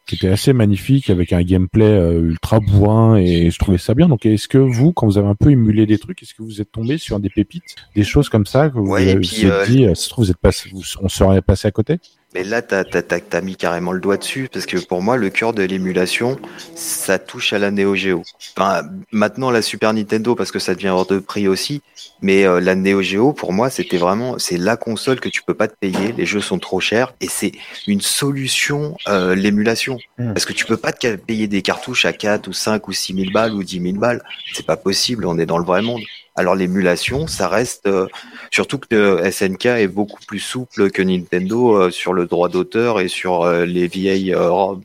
[0.08, 4.08] qui étaient assez magnifiques avec un gameplay euh, ultra bourrin et je trouvais ça bien.
[4.08, 6.62] Donc est-ce que vous, quand vous avez un peu émulé des trucs, est-ce que vous
[6.62, 9.44] êtes tombé sur des pépites, des choses comme ça que vous Ouais, et vous êtes
[9.44, 10.70] euh, dit, euh, ça se trouve, vous êtes passé,
[11.02, 11.98] on serait passé à côté?
[12.34, 15.54] Mais là, t'as- t'as mis carrément le doigt dessus, parce que pour moi, le cœur
[15.54, 16.38] de l'émulation,
[16.74, 18.22] ça touche à la Neo Geo.
[18.54, 21.80] Enfin, maintenant, la Super Nintendo, parce que ça devient hors de prix aussi,
[22.20, 25.54] mais euh, la Neo Geo, pour moi, c'était vraiment, c'est la console que tu peux
[25.54, 27.52] pas te payer, les jeux sont trop chers, et c'est
[27.86, 29.98] une solution, euh, l'émulation.
[30.18, 30.34] Mm.
[30.34, 33.14] Parce que tu peux pas te payer des cartouches à 4 ou 5 ou 6
[33.14, 34.22] 000 balles ou 10 000 balles.
[34.52, 36.02] C'est pas possible, on est dans le vrai monde.
[36.38, 38.06] Alors l'émulation, ça reste, euh,
[38.52, 43.00] surtout que euh, SNK est beaucoup plus souple que Nintendo euh, sur le droit d'auteur
[43.00, 44.76] et sur les vieilles euh,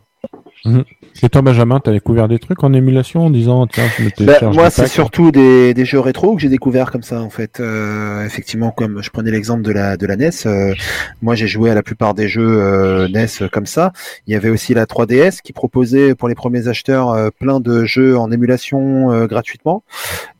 [0.65, 0.83] robes.
[1.21, 4.13] Et toi, Benjamin, t'as découvert des trucs en émulation en disant, tiens, je me Bah,
[4.17, 4.91] télécharge moi, c'est pack.
[4.91, 7.59] surtout des, des jeux rétro que j'ai découvert comme ça, en fait.
[7.59, 10.73] Euh, effectivement, comme je prenais l'exemple de la de la NES, euh,
[11.21, 13.91] moi j'ai joué à la plupart des jeux euh, NES comme ça.
[14.25, 17.85] Il y avait aussi la 3DS qui proposait pour les premiers acheteurs euh, plein de
[17.85, 19.83] jeux en émulation euh, gratuitement.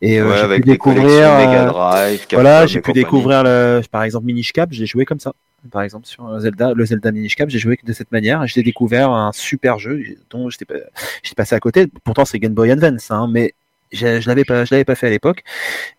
[0.02, 1.28] Et euh, Ouais, j'ai pu découvrir.
[1.30, 2.18] euh, Drive.
[2.26, 3.04] Capcom voilà, j'ai pu compagnie.
[3.04, 5.32] découvrir le, par exemple Minish Cap, j'ai joué comme ça.
[5.70, 8.46] Par exemple sur Zelda, le Zelda Minish Cap, j'ai joué de cette manière.
[8.46, 10.74] J'ai découvert un super jeu dont j'étais pas-
[11.22, 11.86] j'étais passé à côté.
[12.04, 13.54] Pourtant, c'est Game Boy Advance, hein, mais
[13.92, 15.44] je, je l'avais pas, je l'avais pas fait à l'époque.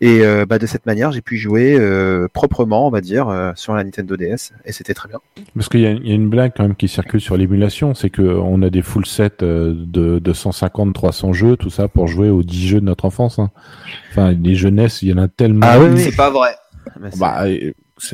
[0.02, 3.52] Et euh, bah, de cette manière, j'ai pu jouer euh, proprement, on va dire, euh,
[3.56, 5.20] sur la Nintendo DS, et c'était très bien.
[5.56, 7.94] Parce qu'il y, a- il y a une blague quand même qui circule sur l'émulation,
[7.94, 12.08] c'est que on a des full sets de, de 150, 300 jeux, tout ça pour
[12.08, 13.40] jouer aux 10 jeux de notre enfance.
[13.40, 13.52] hein.
[14.12, 15.62] Enfin, les jeunesses, il y en a tellement.
[15.70, 16.02] Ah oui, oui.
[16.02, 16.56] C'est pas vrai.
[17.18, 17.46] Bah,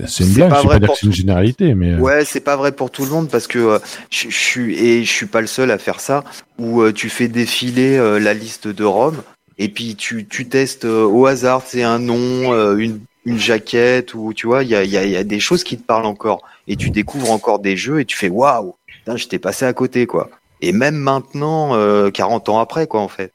[0.07, 1.91] c'est une blague, pas je vrai pas dire que c'est une généralité, mais.
[1.93, 3.79] euh, Ouais, c'est pas vrai pour tout le monde parce que euh,
[4.09, 6.23] je je suis et je suis pas le seul à faire ça.
[6.59, 9.15] Où euh, tu fais défiler euh, la liste de ROM
[9.57, 14.47] et puis tu, tu testes au hasard, c'est un nom, une, une jaquette ou tu
[14.47, 16.75] vois, il y a, y, a, y a des choses qui te parlent encore et
[16.75, 18.75] tu découvres encore des jeux et tu fais waouh,
[19.15, 20.29] je t'ai passé à côté quoi.
[20.61, 23.33] Et même maintenant, euh, 40 ans après quoi en fait.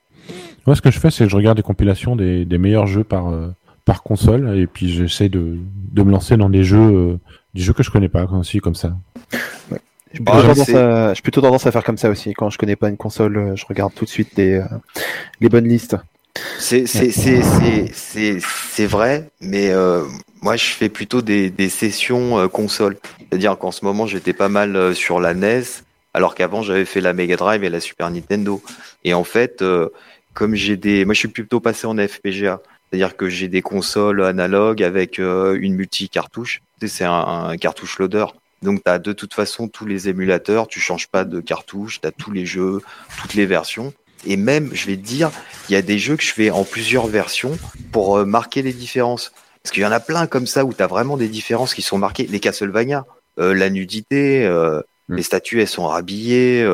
[0.67, 3.05] Moi, ce que je fais, c'est que je regarde des compilations des, des meilleurs jeux
[3.05, 3.29] par,
[3.87, 5.57] par console, et puis j'essaie de,
[5.93, 7.19] de me lancer dans des jeux, euh,
[7.55, 8.95] des jeux que je connais pas, aussi, comme ça.
[10.13, 12.35] J'ai Ah, plutôt, mais tendance c'est- à, j'ai plutôt tendance à faire comme ça aussi.
[12.35, 14.65] Quand je connais pas une console, euh, je regarde tout de suite les, euh,
[15.41, 15.97] les bonnes listes.
[16.59, 20.03] C'est c'est c'est c'est c'est c'est vrai, mais euh,
[20.43, 22.99] moi je fais plutôt des des sessions euh, console.
[23.21, 25.63] C'est-à-dire qu'en ce moment j'étais pas mal sur la NES,
[26.13, 28.61] alors qu'avant j'avais fait la Mega Drive et la Super Nintendo.
[29.05, 29.89] Et en fait, euh,
[30.35, 32.61] comme j'ai des, moi je suis plutôt passé en FPGA.
[32.91, 36.63] C'est-à-dire que j'ai des consoles analogues avec euh, une multi-cartouche.
[36.87, 38.27] C'est un, un cartouche loader.
[38.63, 42.07] Donc tu as de toute façon tous les émulateurs, tu changes pas de cartouche, tu
[42.07, 42.81] as tous les jeux,
[43.21, 43.93] toutes les versions.
[44.25, 45.31] Et même, je vais te dire,
[45.69, 47.59] il y a des jeux que je fais en plusieurs versions
[47.93, 49.33] pour euh, marquer les différences.
[49.63, 51.83] Parce qu'il y en a plein comme ça où tu as vraiment des différences qui
[51.83, 52.27] sont marquées.
[52.29, 53.05] Les Castlevania,
[53.39, 54.49] euh, la nudité,
[55.09, 55.17] Mm.
[55.17, 56.67] les statues elles sont rhabillées,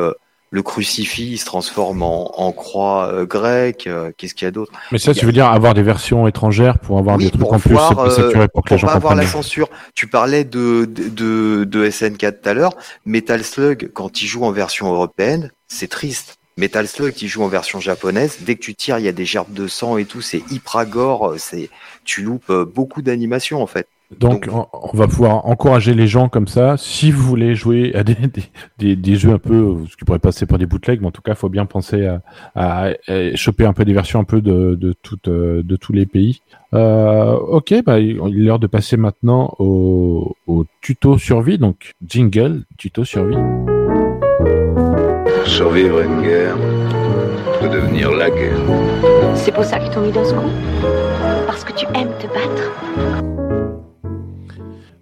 [0.53, 3.87] le crucifix se transforme en, en croix euh, grecque.
[3.87, 4.71] euh, Qu'est-ce qu'il y a d'autre?
[4.93, 7.55] Mais ça, tu veux dire avoir des versions étrangères pour avoir Oui, des trucs pour
[7.55, 9.69] en plus euh, pour que les gens pas avoir la censure.
[9.95, 12.75] Tu parlais de, de, de SNK tout à l'heure.
[13.07, 16.37] Metal Slug, quand il joue en version européenne, c'est triste.
[16.59, 19.25] Metal Slug, qui joue en version japonaise, dès que tu tires, il y a des
[19.25, 21.71] gerbes de sang et tout, c'est hyper gore, c'est,
[22.05, 23.87] tu loupes euh, beaucoup d'animation, en fait.
[24.19, 26.77] Donc, on, on va pouvoir encourager les gens comme ça.
[26.77, 28.43] Si vous voulez jouer à des, des,
[28.79, 31.23] des, des jeux un peu, ce qui pourrait passer pour des bootlegs, mais en tout
[31.23, 32.23] cas, il faut bien penser à,
[32.55, 35.93] à, à choper un peu des versions un peu de, de, toutes, euh, de tous
[35.93, 36.43] les pays.
[36.75, 41.59] Euh, ok, bah, il est l'heure de passer maintenant au, au tuto survie.
[41.59, 43.37] Donc, jingle, tuto survie.
[45.45, 46.57] Survivre à une guerre
[47.61, 48.59] peut devenir la guerre.
[49.35, 50.51] C'est pour ça qu'ils t'ont mis dans ce coup?
[51.47, 53.41] Parce que tu aimes te battre?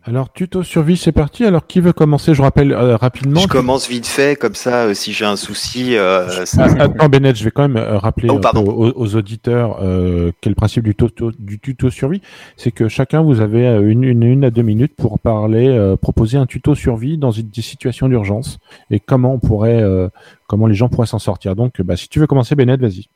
[0.05, 1.45] Alors, tuto survie, c'est parti.
[1.45, 2.33] Alors, qui veut commencer?
[2.35, 3.41] Je rappelle euh, rapidement.
[3.41, 7.09] Je commence vite fait, comme ça, euh, si j'ai un souci, euh, ça- Ah, Attends,
[7.11, 10.85] Bennett, je vais quand même euh, rappeler Oh, peu aux, aux auditeurs euh, quel principe
[10.85, 12.23] du tuto, du tuto survie.
[12.57, 15.97] C'est que chacun, vous avez euh, une, une, une à deux minutes pour parler, euh,
[15.97, 18.59] proposer un tuto survie dans une, des situations d'urgence
[18.91, 20.09] et comment on pourrait, euh,
[20.47, 21.55] comment les gens pourraient s'en sortir.
[21.55, 23.07] Donc, bah, si tu veux commencer, Bennett, vas-y.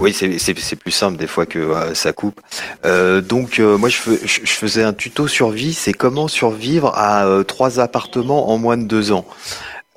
[0.00, 2.40] Oui, c'est plus simple des fois que euh, ça coupe.
[2.84, 6.92] Euh, donc euh, moi je, fais- je je faisais un tuto survie, c'est comment survivre
[6.96, 9.26] à euh, trois appartements en moins de deux ans.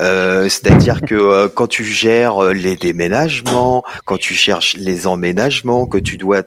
[0.01, 5.85] Euh, C'est-à-dire que euh, quand tu gères euh, les déménagements, quand tu cherches les emménagements,
[5.85, 6.41] que tu dois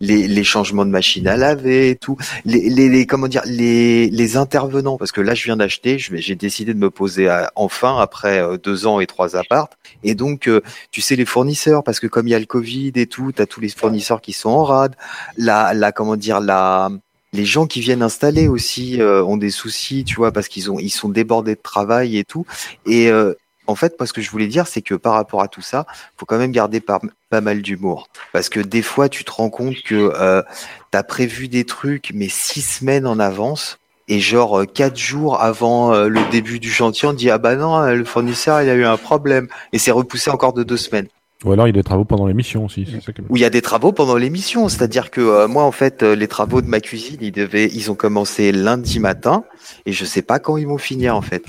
[0.00, 4.08] les, les changements de machine à laver et tout, les, les, les- comment dire les,
[4.10, 7.98] les intervenants parce que là je viens d'acheter, j'ai décidé de me poser à- enfin
[8.00, 9.72] après euh, deux ans et trois appartes.
[10.04, 10.60] Et donc euh,
[10.90, 13.42] tu sais les fournisseurs parce que comme il y a le Covid et tout, tu
[13.42, 14.94] as tous les fournisseurs qui sont en rade,
[15.36, 16.90] la la comment dire la
[17.32, 20.78] les gens qui viennent installer aussi euh, ont des soucis, tu vois, parce qu'ils ont
[20.78, 22.46] ils sont débordés de travail et tout.
[22.86, 23.34] Et euh,
[23.68, 25.86] en fait, moi, ce que je voulais dire, c'est que par rapport à tout ça,
[26.16, 27.00] faut quand même garder pas,
[27.30, 30.42] mal d'humour, parce que des fois, tu te rends compte que euh,
[30.90, 33.78] t'as prévu des trucs, mais six semaines en avance.
[34.10, 37.78] Et genre euh, quatre jours avant le début du chantier, on dit ah bah non,
[37.82, 41.08] euh, le fournisseur il a eu un problème et c'est repoussé encore de deux semaines.
[41.44, 42.84] Ou alors, il y a des travaux pendant l'émission aussi.
[42.90, 45.62] c'est ça que- Où il y a des travaux pendant l'émission, c'est-à-dire que euh, moi
[45.64, 49.44] en fait euh, les travaux de ma cuisine ils devaient, ils ont commencé lundi matin
[49.86, 51.44] et je sais pas quand ils vont finir en fait.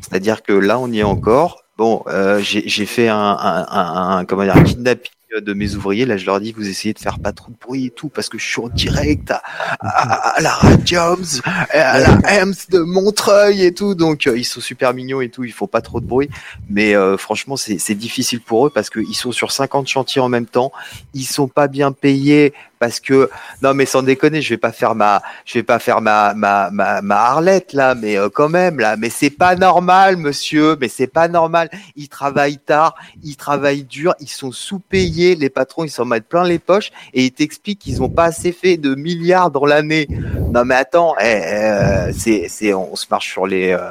[0.00, 1.62] C'est-à-dire que là on y est encore.
[1.78, 5.74] Bon, euh, j'ai j'ai fait un, un, un, un- comment dire un kidnapping de mes
[5.74, 6.06] ouvriers.
[6.06, 8.28] Là je leur dis vous essayez de faire pas trop de bruit et tout parce
[8.28, 9.42] que je suis en direct à,
[9.80, 13.94] à, à la Radiums, à la Ems de Montreuil et tout.
[13.94, 15.44] Donc euh, ils sont super mignons et tout.
[15.44, 16.28] Ils font pas trop de bruit.
[16.68, 20.28] Mais euh, franchement, c'est c'est difficile pour eux parce qu'ils sont sur 50 chantiers en
[20.28, 20.72] même temps.
[21.14, 23.30] Ils sont pas bien payés parce que
[23.62, 26.70] non, mais sans déconner, je vais pas faire ma, je vais pas faire ma ma
[26.70, 28.96] ma, ma Arlette là, mais euh, quand même là.
[28.96, 30.76] Mais c'est pas normal, monsieur.
[30.80, 31.68] Mais c'est pas normal.
[31.94, 35.36] Ils travaillent tard, ils travaillent dur, ils sont sous-payés.
[35.36, 38.50] Les patrons, ils s'en mettent plein les poches et ils t'expliquent qu'ils ont pas assez
[38.50, 40.08] fait de milliards dans l'année
[40.50, 43.90] Non mais attends, eh, euh, c'est, c'est, on se marche sur les, euh,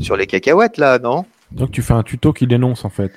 [0.00, 1.24] sur les cacahuètes là, non?
[1.50, 3.12] Donc tu fais un tuto qui dénonce en fait.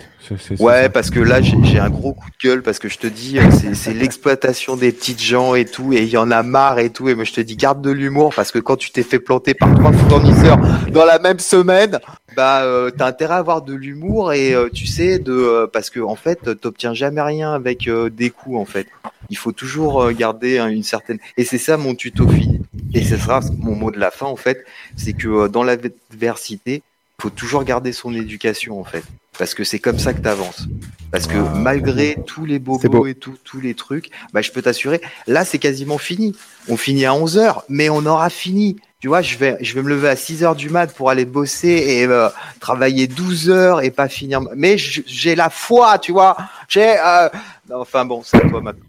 [0.59, 3.37] Ouais, parce que là j'ai un gros coup de gueule parce que je te dis,
[3.37, 6.79] euh, c'est, c'est l'exploitation des petites gens et tout, et il y en a marre
[6.79, 9.03] et tout, et moi je te dis garde de l'humour parce que quand tu t'es
[9.03, 10.57] fait planter par trois fournisseurs
[10.91, 11.99] dans la même semaine,
[12.37, 15.89] bah euh, t'as intérêt à avoir de l'humour et euh, tu sais de, euh, parce
[15.89, 18.87] que en fait t'obtiens jamais rien avec euh, des coups en fait.
[19.29, 22.61] Il faut toujours euh, garder hein, une certaine, et c'est ça mon tuto fini.
[22.93, 24.65] Et ce sera mon mot de la fin en fait,
[24.95, 26.83] c'est que euh, dans l'adversité,
[27.21, 29.03] faut toujours garder son éducation en fait,
[29.37, 30.67] parce que c'est comme ça que t'avances.
[31.11, 34.61] Parce que Ah, malgré tous les bobos et tout, tous les trucs, bah je peux
[34.61, 36.35] t'assurer, là c'est quasiment fini.
[36.69, 38.77] On finit à 11 heures, mais on aura fini.
[39.01, 41.25] Tu vois, je vais, je vais me lever à 6 heures du mat pour aller
[41.25, 44.41] bosser et euh, travailler 12 heures et pas finir.
[44.55, 46.37] Mais j'ai la foi, tu vois.
[46.69, 46.95] J'ai.
[46.99, 47.27] euh,
[47.73, 48.85] Enfin bon, c'est à toi maintenant.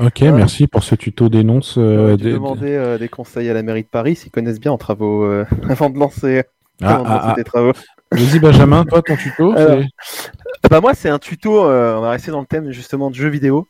[0.00, 1.74] Ok, merci pour ce tuto dénonce.
[1.76, 4.78] euh, des- demander euh, des conseils à la mairie de Paris s'ils connaissent bien en
[4.78, 6.44] travaux euh, avant de lancer,
[6.82, 7.72] Ah, lancer ah, des travaux.
[7.74, 7.96] ah.
[8.12, 9.52] Vas-y Benjamin, toi ton tuto.
[9.56, 9.80] Alors,
[10.70, 13.28] Bah moi c'est un tuto, euh, on va rester dans le thème justement de jeux
[13.28, 13.66] vidéo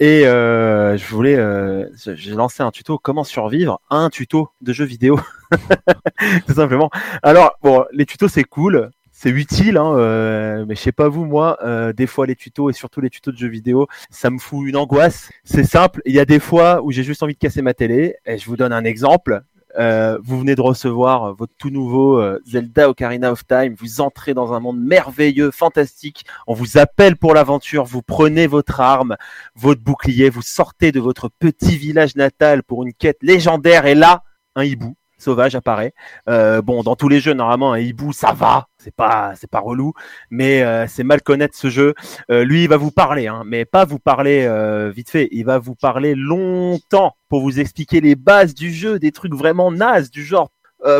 [0.00, 4.72] et euh, je voulais, euh, j'ai lancé un tuto comment survivre à un tuto de
[4.72, 5.18] jeux vidéo,
[6.46, 6.90] tout simplement.
[7.22, 11.24] Alors bon, les tutos c'est cool, c'est utile, hein, euh, mais je sais pas vous
[11.24, 14.38] moi, euh, des fois les tutos et surtout les tutos de jeux vidéo, ça me
[14.38, 15.30] fout une angoisse.
[15.44, 18.16] C'est simple, il y a des fois où j'ai juste envie de casser ma télé
[18.26, 19.42] et je vous donne un exemple.
[19.76, 23.74] Euh, vous venez de recevoir votre tout nouveau euh, Zelda Ocarina of Time.
[23.78, 26.24] Vous entrez dans un monde merveilleux, fantastique.
[26.46, 27.84] On vous appelle pour l'aventure.
[27.84, 29.16] Vous prenez votre arme,
[29.54, 30.30] votre bouclier.
[30.30, 33.86] Vous sortez de votre petit village natal pour une quête légendaire.
[33.86, 35.92] Et là, un hibou sauvage apparaît.
[36.28, 38.68] Euh, bon, dans tous les jeux, normalement, un hibou, ça va.
[38.78, 39.92] C'est pas, c'est pas relou,
[40.30, 41.94] mais euh, c'est mal connaître ce jeu.
[42.30, 44.48] Euh, lui, il va vous parler, hein, mais pas vous parler
[44.94, 45.28] vite fait.
[45.32, 49.70] Il va vous parler longtemps pour vous expliquer les bases du jeu, des trucs vraiment
[49.70, 50.50] nazes du genre.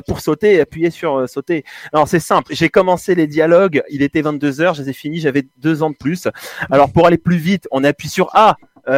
[0.08, 1.64] pour sauter, appuyer sur sauter.
[1.92, 5.44] Alors c'est simple, j'ai commencé les dialogues, il était 22h, je les ai finis, j'avais
[5.56, 6.26] deux ans de plus.
[6.68, 8.56] Alors pour aller plus vite, on appuie sur A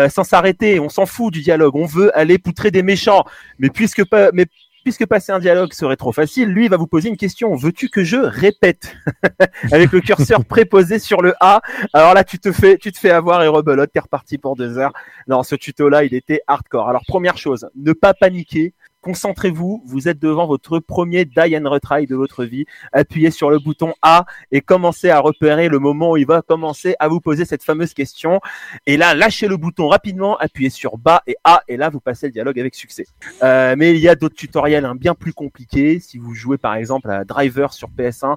[0.08, 3.24] sans s'arrêter, on s'en fout du dialogue, on veut aller poutrer des méchants.
[3.58, 4.46] Mais puisque pas mais
[4.82, 7.54] puisque passer un dialogue serait trop facile, lui va vous poser une question.
[7.54, 8.96] Veux-tu que je répète
[9.72, 11.60] avec le curseur préposé sur le A?
[11.92, 13.90] Alors là, tu te fais, tu te fais avoir et rebelote.
[13.92, 14.92] T'es reparti pour deux heures.
[15.28, 16.88] Non, ce tuto-là, il était hardcore.
[16.88, 18.74] Alors première chose, ne pas paniquer.
[19.02, 22.66] Concentrez-vous, vous êtes devant votre premier die and retry de votre vie.
[22.92, 26.96] Appuyez sur le bouton A et commencez à repérer le moment où il va commencer
[26.98, 28.40] à vous poser cette fameuse question.
[28.86, 32.26] Et là, lâchez le bouton rapidement, appuyez sur bas et A, et là, vous passez
[32.26, 33.06] le dialogue avec succès.
[33.42, 35.98] Euh, mais il y a d'autres tutoriels hein, bien plus compliqués.
[36.00, 38.36] Si vous jouez par exemple à Driver sur PS1,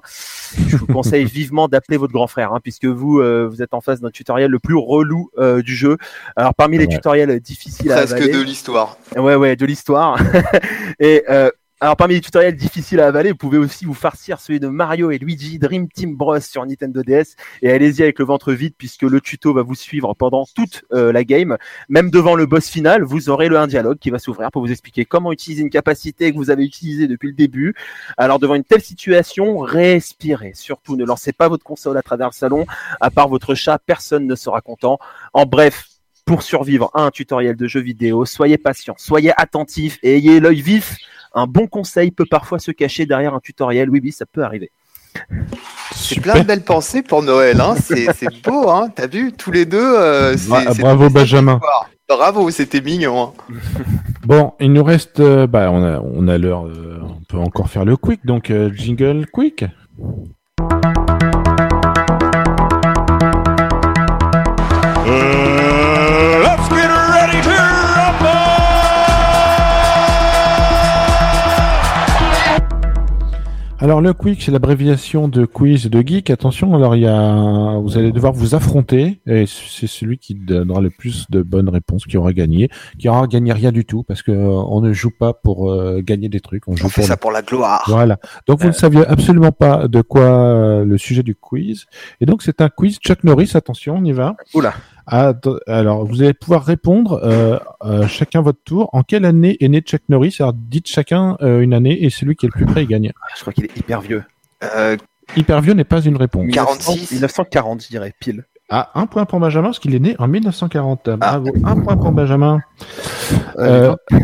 [0.68, 3.80] je vous conseille vivement d'appeler votre grand frère, hein, puisque vous, euh, vous êtes en
[3.82, 5.98] face d'un tutoriel le plus relou euh, du jeu.
[6.36, 6.88] Alors parmi les Ouais.
[6.94, 8.98] tutoriels difficiles à Presque avaler, de l'histoire.
[9.16, 10.18] Ouais, ouais, de l'histoire.
[11.00, 11.50] et euh,
[11.84, 15.10] alors, parmi les tutoriels difficiles à avaler, vous pouvez aussi vous farcir celui de Mario
[15.10, 17.36] et Luigi Dream Team Bros sur Nintendo DS.
[17.60, 21.12] Et allez-y avec le ventre vide, puisque le tuto va vous suivre pendant toute euh,
[21.12, 21.58] la game.
[21.90, 24.70] Même devant le boss final, vous aurez le un dialogue qui va s'ouvrir pour vous
[24.70, 27.74] expliquer comment utiliser une capacité que vous avez utilisée depuis le début.
[28.16, 30.52] Alors, devant une telle situation, respirez.
[30.54, 32.64] Surtout, ne lancez pas votre console à travers le salon.
[33.02, 34.98] À part votre chat, personne ne sera content.
[35.34, 35.88] En bref,
[36.24, 40.60] pour survivre à un tutoriel de jeu vidéo, soyez patient, soyez attentif et ayez l'œil
[40.62, 40.96] vif.
[41.34, 43.90] Un bon conseil peut parfois se cacher derrière un tutoriel.
[43.90, 44.70] Oui, oui, ça peut arriver.
[45.94, 47.74] C'est plein de belles pensées pour Noël, hein.
[47.78, 48.06] C'est
[48.44, 48.88] beau, hein.
[48.94, 49.78] T'as vu tous les deux.
[49.98, 51.60] euh, Bra- bravo, Benjamin.
[52.08, 53.32] Bravo, c'était mignon.
[53.50, 53.54] hein.
[54.24, 57.68] Bon, il nous reste, euh, bah, on a, on a l'heure, euh, on peut encore
[57.68, 59.66] faire le quick, donc euh, jingle quick.
[73.84, 76.30] Alors le quick, c'est l'abréviation de quiz de geek.
[76.30, 80.80] Attention, alors il y a, vous allez devoir vous affronter et c'est celui qui donnera
[80.80, 84.22] le plus de bonnes réponses qui aura gagné, qui aura gagné rien du tout parce
[84.22, 87.02] que euh, on ne joue pas pour euh, gagner des trucs, on joue On fait
[87.02, 87.84] pour ça le- pour la gloire.
[87.86, 88.16] Voilà.
[88.46, 91.84] Donc vous ne saviez absolument pas de quoi euh, le sujet du quiz.
[92.22, 93.50] Et donc c'est un quiz Chuck Norris.
[93.52, 94.34] Attention, on y va.
[94.54, 94.72] Oula.
[95.06, 95.32] Ah,
[95.66, 98.88] alors vous allez pouvoir répondre euh, euh, chacun votre tour.
[98.92, 100.36] En quelle année est né Chuck Norris?
[100.40, 103.12] Alors dites chacun euh, une année et celui qui est le plus près il gagne.
[103.36, 104.24] Je crois qu'il est hyper vieux.
[104.62, 104.96] Euh,
[105.36, 106.44] Hyper vieux n'est pas une réponse.
[106.52, 107.12] 46.
[107.12, 108.44] 1940, je dirais, pile.
[108.70, 111.10] Ah, un point pour Benjamin parce qu'il est né en 1940.
[111.10, 111.50] Bravo.
[111.64, 112.60] Un point pour Benjamin.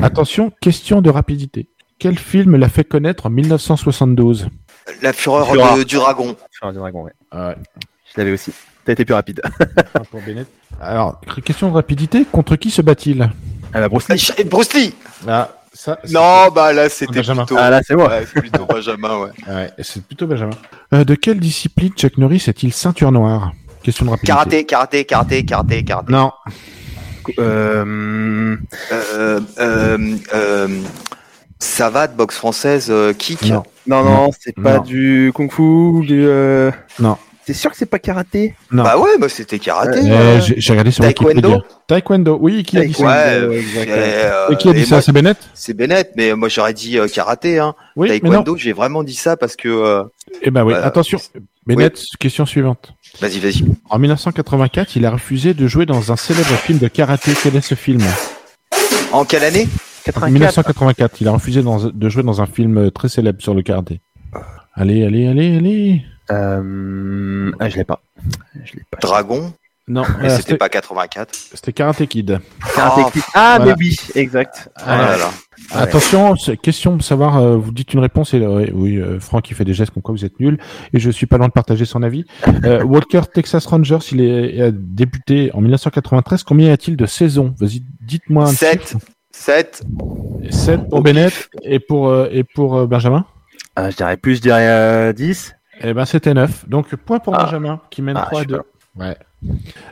[0.02, 1.68] Attention, question de rapidité.
[1.98, 4.48] Quel film l'a fait connaître en 1972
[5.02, 5.76] La fureur Fureur.
[5.76, 6.34] de- du dragon.
[6.50, 7.12] Fureur du dragon, ouais.
[7.30, 7.56] Ah ouais.
[8.14, 8.52] Je l'avais aussi.
[8.84, 9.40] T'as été plus rapide.
[10.26, 10.46] Bennett.
[10.80, 13.30] Alors, question de rapidité, contre qui se bat-il?
[13.72, 14.44] Ah bah, Bruce Euh, Lee.
[14.44, 14.94] Bruce Lee.
[15.28, 17.44] Ah, Ça, Non, bah là, c'était Benjamin.
[17.44, 17.60] plutôt.
[17.62, 18.08] Ah, là, c'est moi.
[18.08, 19.30] Ouais, plutôt Benjamin, ouais.
[19.48, 20.56] Ouais, c'est plutôt Benjamin.
[20.94, 23.52] Euh, de quelle discipline Chuck Norris est-il ceinture noire?
[23.82, 24.32] Question de rapidité.
[24.32, 26.12] Karaté, karaté, karaté, karaté, karaté.
[26.12, 26.32] Non.
[27.38, 28.56] Euh,
[28.92, 29.98] Euh, euh,
[30.34, 30.68] euh,
[31.58, 33.42] ça va de boxe française, euh, kick?
[33.44, 33.62] Non.
[33.86, 34.82] Non, non, c'est pas Non.
[34.82, 36.24] du kung fu, du.
[36.26, 37.16] euh, Non.
[37.46, 38.54] T'es sûr que c'est pas karaté?
[38.70, 38.82] Non.
[38.84, 39.98] Bah ouais, bah c'était karaté.
[40.04, 40.54] Euh, ouais.
[40.56, 41.64] j'ai regardé sur Taekwondo Wikipédia.
[41.86, 42.38] Taekwondo.
[42.40, 43.04] Oui, qui a dit ça?
[43.04, 43.86] Ouais, Taekwondo, euh, et, ouais.
[43.88, 45.00] euh, Et qui a dit ça?
[45.02, 45.38] C'est Bennett?
[45.54, 47.58] C'est Bennett, mais moi j'aurais dit euh, karaté.
[47.58, 47.74] Hein.
[47.96, 48.20] Oui, mais non.
[48.42, 49.68] Taekwondo, j'ai vraiment dit ça parce que.
[49.68, 50.04] euh,
[50.42, 51.18] Eh ben oui, Euh, attention.
[51.66, 52.92] Bennett, question suivante.
[53.20, 53.64] Vas-y, vas-y.
[53.88, 57.32] En 1984, il a refusé de jouer dans un célèbre film de karaté.
[57.42, 58.00] Quel est ce film?
[59.12, 59.66] En quelle année?
[60.04, 60.32] 84.
[60.32, 63.62] 1984, il a refusé dans- de jouer dans un film euh, très célèbre sur le
[63.62, 64.00] karaté.
[64.74, 66.02] Allez, allez, allez, allez.
[66.30, 67.52] Euh...
[67.58, 68.02] Ah, je l'ai pas.
[68.64, 68.98] Je l'ai pas.
[69.00, 69.52] Dragon
[69.88, 71.34] Non, Mais euh, c'était pas 84.
[71.54, 72.38] c'était Karate Kid.
[72.74, 73.22] Karate Oh, Kid.
[73.34, 73.74] Ah, voilà.
[73.76, 74.70] mais oui, exact.
[74.86, 75.26] Là là.
[75.26, 75.76] Ouais.
[75.82, 79.54] Attention, question de savoir, euh, vous dites une réponse et euh, oui, euh, Franck il
[79.54, 80.58] fait des gestes comme quoi vous êtes nul
[80.92, 82.24] et je suis pas loin de partager son avis.
[82.64, 86.42] Euh, Walker Texas Rangers, il est, il a débuté en 1993.
[86.42, 87.54] Combien y a-t-il de saisons?
[87.58, 88.80] Vas-y, dites-moi un 7.
[88.82, 88.96] chiffre.
[89.32, 89.82] 7.
[90.50, 93.24] 7 pour Bennett et pour euh, et pour euh, Benjamin?
[93.76, 95.54] Ah, je dirais plus, je dirais euh, 10.
[95.82, 96.68] Eh ben c'était 9.
[96.68, 97.44] Donc point pour Ah.
[97.44, 98.54] Benjamin qui mène Ah, 3 à 2.
[98.54, 98.64] super.
[98.96, 99.16] Ouais.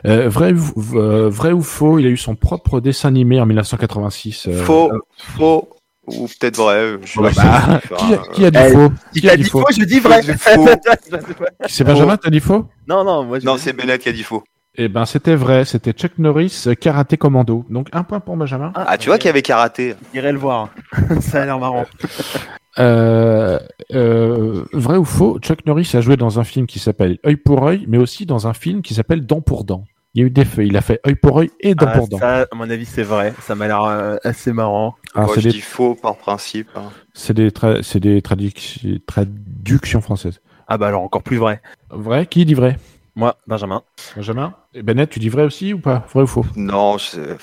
[0.05, 3.45] Euh, vrai, ou- euh, vrai ou faux, il a eu son propre dessin animé en
[3.45, 4.47] 1986.
[4.47, 4.91] euh, Faux.
[5.37, 5.69] Faux.
[6.07, 6.97] Ou peut-être vrai.
[7.03, 7.95] Je bah, sais bah, pas.
[7.97, 8.91] qui, a, qui a dit Eh, faux?
[9.13, 9.59] Qui a dit dit faux?
[9.59, 10.21] faux, je dis vrai.
[11.67, 12.67] C'est Benjamin, t'as dit faux?
[12.87, 14.43] Non, non, moi Non, c'est Bennett qui a dit faux.
[14.75, 15.65] Eh ben, c'était vrai.
[15.65, 17.65] C'était Chuck Norris, karaté commando.
[17.69, 18.71] Donc, un point pour Benjamin.
[18.75, 19.95] Ah, tu vois qu'il y avait karaté.
[20.13, 20.69] J'irai le voir.
[21.21, 21.85] Ça a l'air marrant.
[22.79, 23.59] Euh,
[23.93, 27.65] euh, vrai ou faux, Chuck Norris a joué dans un film qui s'appelle Œil pour
[27.67, 29.83] œil, mais aussi dans un film qui s'appelle Dent pour dent.
[30.15, 30.65] Il y a eu des faits.
[30.67, 32.17] Il a fait Œil pour œil et Dent Ah, pour dent.
[32.17, 33.33] ça, à mon avis, c'est vrai.
[33.41, 34.95] Ça m'a l'air euh, assez marrant.
[35.13, 36.69] Ah, Moi, c'est je des, dis faux par principe.
[36.75, 36.89] hein.
[37.13, 40.39] c'est des, tra- c'est des traduc- traductions françaises.
[40.67, 41.61] Ah bah alors encore plus vrai.
[41.89, 42.25] Vrai?
[42.27, 42.77] Qui dit vrai?
[43.15, 43.81] Moi, Benjamin.
[44.15, 44.53] Benjamin?
[44.73, 46.05] Et Bennett, tu dis vrai aussi ou pas?
[46.13, 46.45] Vrai ou faux?
[46.55, 47.33] Non, je...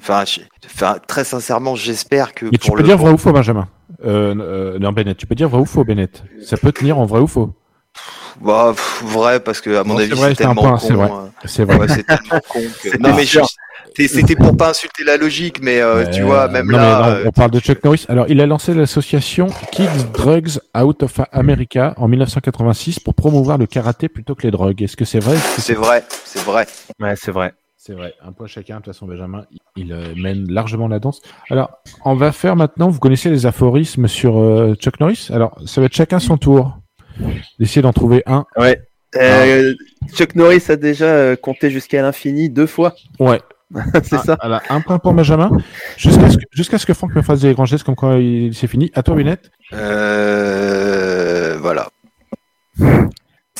[0.00, 3.32] enfin, je- enfin, très sincèrement, j'espère que Et tu peux le dire vrai ou faux,
[3.32, 3.68] Benjamin
[4.04, 6.22] euh, euh, Non, Bennett, tu peux dire vrai ou faux, Bennett?
[6.42, 7.50] Ça peut tenir en vrai ou faux.
[8.40, 10.86] Bah, pff, vrai, parce que à mon Non, avis, c'est tellement point, con.
[10.86, 11.10] c'est vrai.
[11.10, 11.76] euh, C'est vrai.
[11.78, 12.60] Ouais, c'est tellement con.
[12.60, 13.40] que- C'était Non, mais je-
[14.06, 16.98] c'était pour pas insulter la logique, mais euh, tu Euh, vois, même non, là.
[16.98, 18.06] mais non, euh, on parle de Chuck Norris.
[18.08, 23.66] Alors, il a lancé l'association Kids Drugs Out of America en 1986 pour promouvoir le
[23.66, 24.80] karaté plutôt que les drogues.
[24.82, 25.36] Est-ce que c'est vrai?
[25.36, 26.66] C'est vrai, c'est vrai.
[27.00, 27.52] Ouais, c'est vrai.
[27.90, 28.14] C'est vrai.
[28.24, 28.74] Un point chacun.
[28.76, 31.20] De toute façon, Benjamin, il, euh, mène largement la danse.
[31.50, 31.70] Alors,
[32.04, 32.88] on va faire maintenant.
[32.88, 35.26] Vous connaissez les aphorismes sur euh, Chuck Norris?
[35.32, 36.78] Alors, ça va être chacun son tour.
[37.58, 38.46] D'essayer d'en trouver un.
[38.56, 38.80] Ouais.
[39.16, 39.74] Euh,
[40.14, 42.94] Chuck Norris a déjà euh, compté jusqu'à l'infini deux fois.
[43.18, 43.40] Ouais.
[44.04, 44.38] c'est Ah, ça.
[44.40, 45.50] voilà, un point pour Benjamin.
[45.96, 48.54] Jusqu'à ce, que- jusqu'à ce que Franck me fasse des grands gestes comme quoi il
[48.54, 48.92] c'est fini.
[48.94, 49.50] À toi, Bennett.
[49.72, 51.88] Euh, voilà.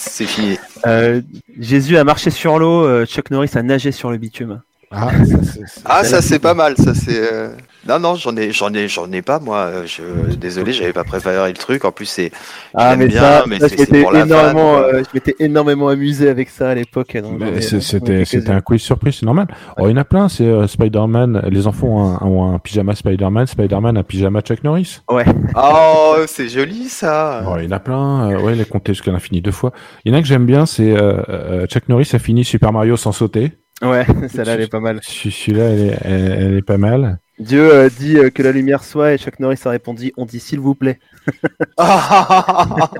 [0.02, 0.56] C'est fini.
[0.86, 1.20] Euh,
[1.58, 4.62] Jésus a marché sur l'eau, euh, Chuck Norris a nagé sur le bitume.
[4.92, 6.02] Ah, ça, c'est- Ah,
[6.40, 6.76] pas mal.
[6.76, 7.16] Ça c'est.
[7.32, 7.50] euh,
[7.88, 9.58] Non, non, j'en ai, j'en ai, j'en ai pas moi.
[9.58, 10.34] Euh, Je...
[10.34, 11.84] Désolé, j'avais pas préparé le truc.
[11.84, 12.32] En plus, c'est.
[12.74, 16.70] Ah mais bien, ça, mais je m'étais énormément, euh, je m'étais énormément amusé avec ça
[16.70, 17.14] à l'époque.
[17.14, 19.46] ai C'était c'était un quiz surprise, c'est normal.
[19.78, 21.42] Oh, il y en a plein, c'est euh, Spider-Man.
[21.50, 25.00] Les enfants ont un, ont un pyjama Spider-Man, Spider-Man un pyjama Chuck Norris.
[25.08, 25.24] Ouais.
[25.56, 27.44] Oh, c'est joli ça.
[27.46, 28.30] Oh, il y en a plein.
[28.32, 29.72] euh, ouais, il a compté jusqu'à l'infini deux fois.
[30.04, 32.96] Il y en a que j'aime bien, c'est euh, Chuck Norris a fini Super Mario
[32.96, 33.52] sans sauter.
[33.82, 35.00] Ouais, celle-là elle est pas mal.
[35.02, 37.18] Celui- Celui-là, elle, est- elle- elle est pas mal.
[37.38, 40.40] Dieu euh, dit euh, que la lumière soit et Chuck Norris a répondu on dit
[40.40, 40.98] s'il vous plaît.
[41.78, 42.90] ah,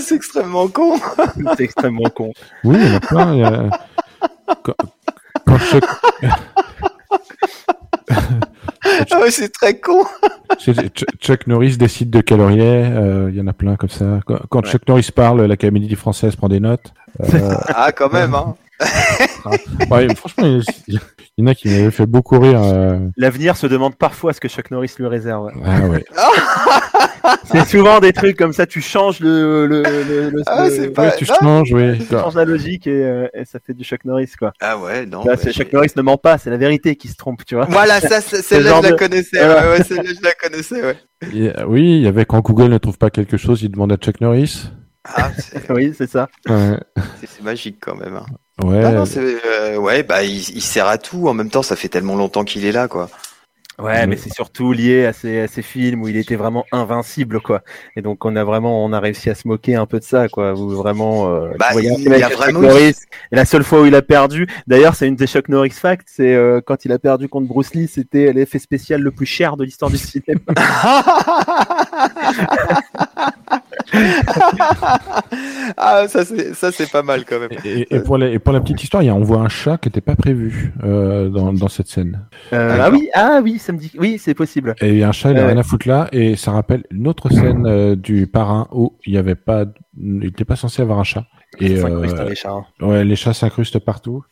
[0.00, 0.98] c'est extrêmement con.
[1.56, 2.32] c'est extrêmement con.
[2.64, 3.34] Oui, il y en a plein.
[3.34, 3.70] il y a-
[4.64, 4.74] Quand,
[5.46, 5.84] quand Chuck...
[9.10, 10.04] Ah ouais, c'est très con.
[11.20, 12.90] Chuck Norris décide de il est.
[12.92, 14.20] euh, Il y en a plein comme ça.
[14.26, 14.70] Quand, quand Ouais.
[14.70, 16.92] Chuck Norris parle, la comédie française prend des notes.
[17.20, 18.34] Euh, Ah, quand même.
[18.34, 18.54] Hein.
[19.90, 20.62] Ouais, franchement, il
[21.38, 22.60] il y en a qui m'avaient fait beaucoup rire.
[22.62, 25.50] euh, L'avenir se demande parfois ce que Chuck Norris lui réserve.
[25.64, 26.04] Ah ouais.
[27.44, 30.88] C'est souvent des trucs comme ça, tu changes le, le, le, le- Ah, le- c'est
[30.90, 31.34] pas- Ouais, tu non.
[31.40, 31.98] changes, oui.
[31.98, 34.52] tu changes la logique et, euh, et ça fait du Chuck Norris quoi.
[34.60, 35.24] Ah ouais, non.
[35.24, 37.66] Là, Chuck Norris ne ment pas, c'est la vérité qui se trompe, tu vois.
[37.66, 39.44] Voilà, ça, c'est- le celle-là, genre je la de- connaissais.
[39.44, 39.62] Voilà.
[39.70, 40.96] Ouais, ouais, celle-là, je la connaissais, ouais.
[41.32, 43.92] Et, euh, oui, il y avait quand Google ne trouve pas quelque chose, il demande
[43.92, 44.70] à Chuck Norris.
[45.04, 45.30] Ah,
[45.70, 46.28] oui, c'est ça.
[46.48, 46.76] Ouais.
[47.24, 48.16] c'est magique quand même.
[48.16, 48.26] hein.
[48.62, 48.82] Ouais.
[48.84, 51.28] Ah non, euh, ouais, bah, il, il sert à tout.
[51.28, 53.08] En même temps, ça fait tellement longtemps qu'il est là, quoi.
[53.78, 57.40] Ouais, mais c'est surtout lié à ces, à ces films où il était vraiment invincible,
[57.40, 57.62] quoi.
[57.96, 60.28] Et donc on a vraiment, on a réussi à se moquer un peu de ça,
[60.28, 60.52] quoi.
[60.52, 62.94] Où vraiment, euh, Bah, un il y a vraiment- Norris,
[63.32, 66.06] et la seule fois où il a perdu, d'ailleurs, c'est une des Chuck Norris facts,
[66.06, 69.56] c'est euh, quand il a perdu contre Bruce Lee, c'était l'effet spécial le plus cher
[69.56, 70.40] de l'histoire du cinéma.
[75.76, 77.50] ah, ça c'est ça c'est pas mal quand même.
[77.64, 79.48] Et, et pour la, et pour la petite histoire, il y a, on voit un
[79.48, 82.26] chat qui n'était pas prévu euh, dans, dans cette scène.
[82.52, 84.74] Euh, ah oui, ah oui, ça me dit, oui, c'est possible.
[84.80, 86.84] Et il y a un chat, il n'a rien à foutre là, et ça rappelle
[86.90, 89.64] une autre scène euh, du parrain où il y avait pas,
[89.98, 91.24] il n'était pas censé avoir un chat.
[91.60, 92.64] Et euh, les chats, hein.
[92.80, 94.24] ouais, les chats s'incrustent partout.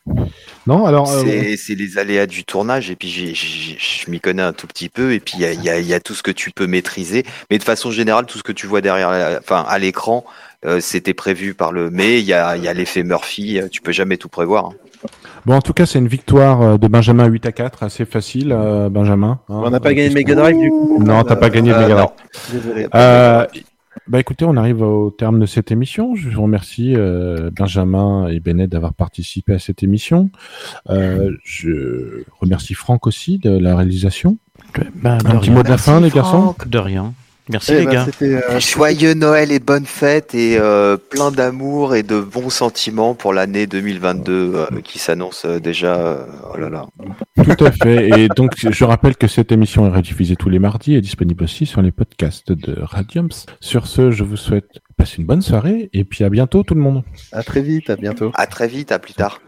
[0.67, 4.67] Non, alors euh, C'est les aléas du tournage et puis je m'y connais un tout
[4.67, 6.23] petit peu et puis il y a, il y a- il y a tout ce
[6.23, 9.37] que tu peux maîtriser mais de façon générale tout ce que tu vois derrière la-
[9.39, 10.25] enfin à l'écran
[10.65, 13.67] euh, c'était prévu par le mais il y a, il y a l'effet Murphy euh,
[13.69, 14.73] tu peux jamais tout prévoir hein.
[15.45, 18.51] bon, en tout cas, c'est une victoire euh, de Benjamin 8 à 4, assez facile,
[18.51, 19.39] euh, Benjamin.
[19.49, 19.61] hein.
[19.65, 21.03] On n'a pas gagné de Mega Drive, du coup.
[21.03, 22.09] Non, t'as pas gagné de Euh, Mega Drive.
[22.53, 22.87] Désolé.
[24.07, 26.15] Bah écoutez, on arrive au terme de cette émission.
[26.15, 30.29] Je vous remercie euh, Benjamin et Bennett d'avoir participé à cette émission.
[30.89, 34.37] Euh, je remercie Franck aussi de la réalisation.
[34.95, 36.55] Ben, de Un petit mot de la fin, les garçons.
[36.65, 37.13] De rien.
[37.49, 38.07] Merci Eh les ben, gars.
[38.21, 43.33] euh, joyeux Noël et bonne fête et euh, plein d'amour et de bons sentiments pour
[43.33, 46.85] l'année 2022 euh, qui s'annonce euh, déjà euh, oh là là
[47.43, 48.09] Tout à fait.
[48.19, 51.65] Et donc, je rappelle que cette émission est rediffusée tous les mardis et disponible aussi
[51.65, 53.29] sur les podcasts de Radiums.
[53.59, 56.81] Sur ce, je vous souhaite passer une bonne soirée et puis à bientôt tout le
[56.81, 57.03] monde.
[57.31, 58.31] À très vite, à bientôt.
[58.35, 59.41] à très vite à plus tard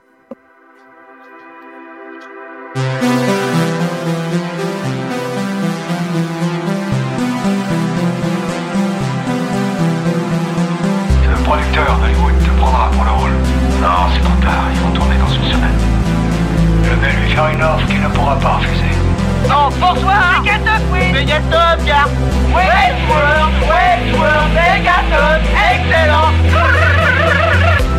[21.14, 22.10] Megaton, gars
[22.56, 25.40] Westworld, Westworld, Megaton,
[25.70, 26.34] excellent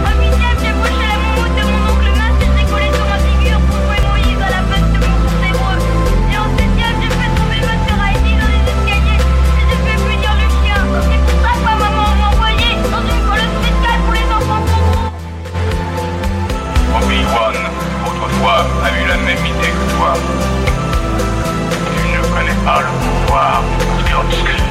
[0.03, 3.07] Au huitième, j'ai broché la moumoute de mon oncle Matt et je l'ai collée sur
[3.07, 5.15] ma figure pour jouer Moïse à la place de mon
[5.47, 5.79] hébreu.
[6.33, 9.99] Et en septième, j'ai fait tomber ma sœur Heidi dans les escaliers et j'ai fait
[10.03, 10.81] punir le chien.
[11.07, 14.63] C'est pour ça que ma maman m'a envoyé dans une colosse spéciale pour les enfants
[14.67, 15.15] trop gros.
[16.99, 17.57] Obi-Wan,
[18.11, 20.13] autrefois, a eu la même idée que toi.
[21.95, 23.04] Tu ne connais pas le
[23.35, 23.65] pouvoir
[24.21, 24.64] obscur.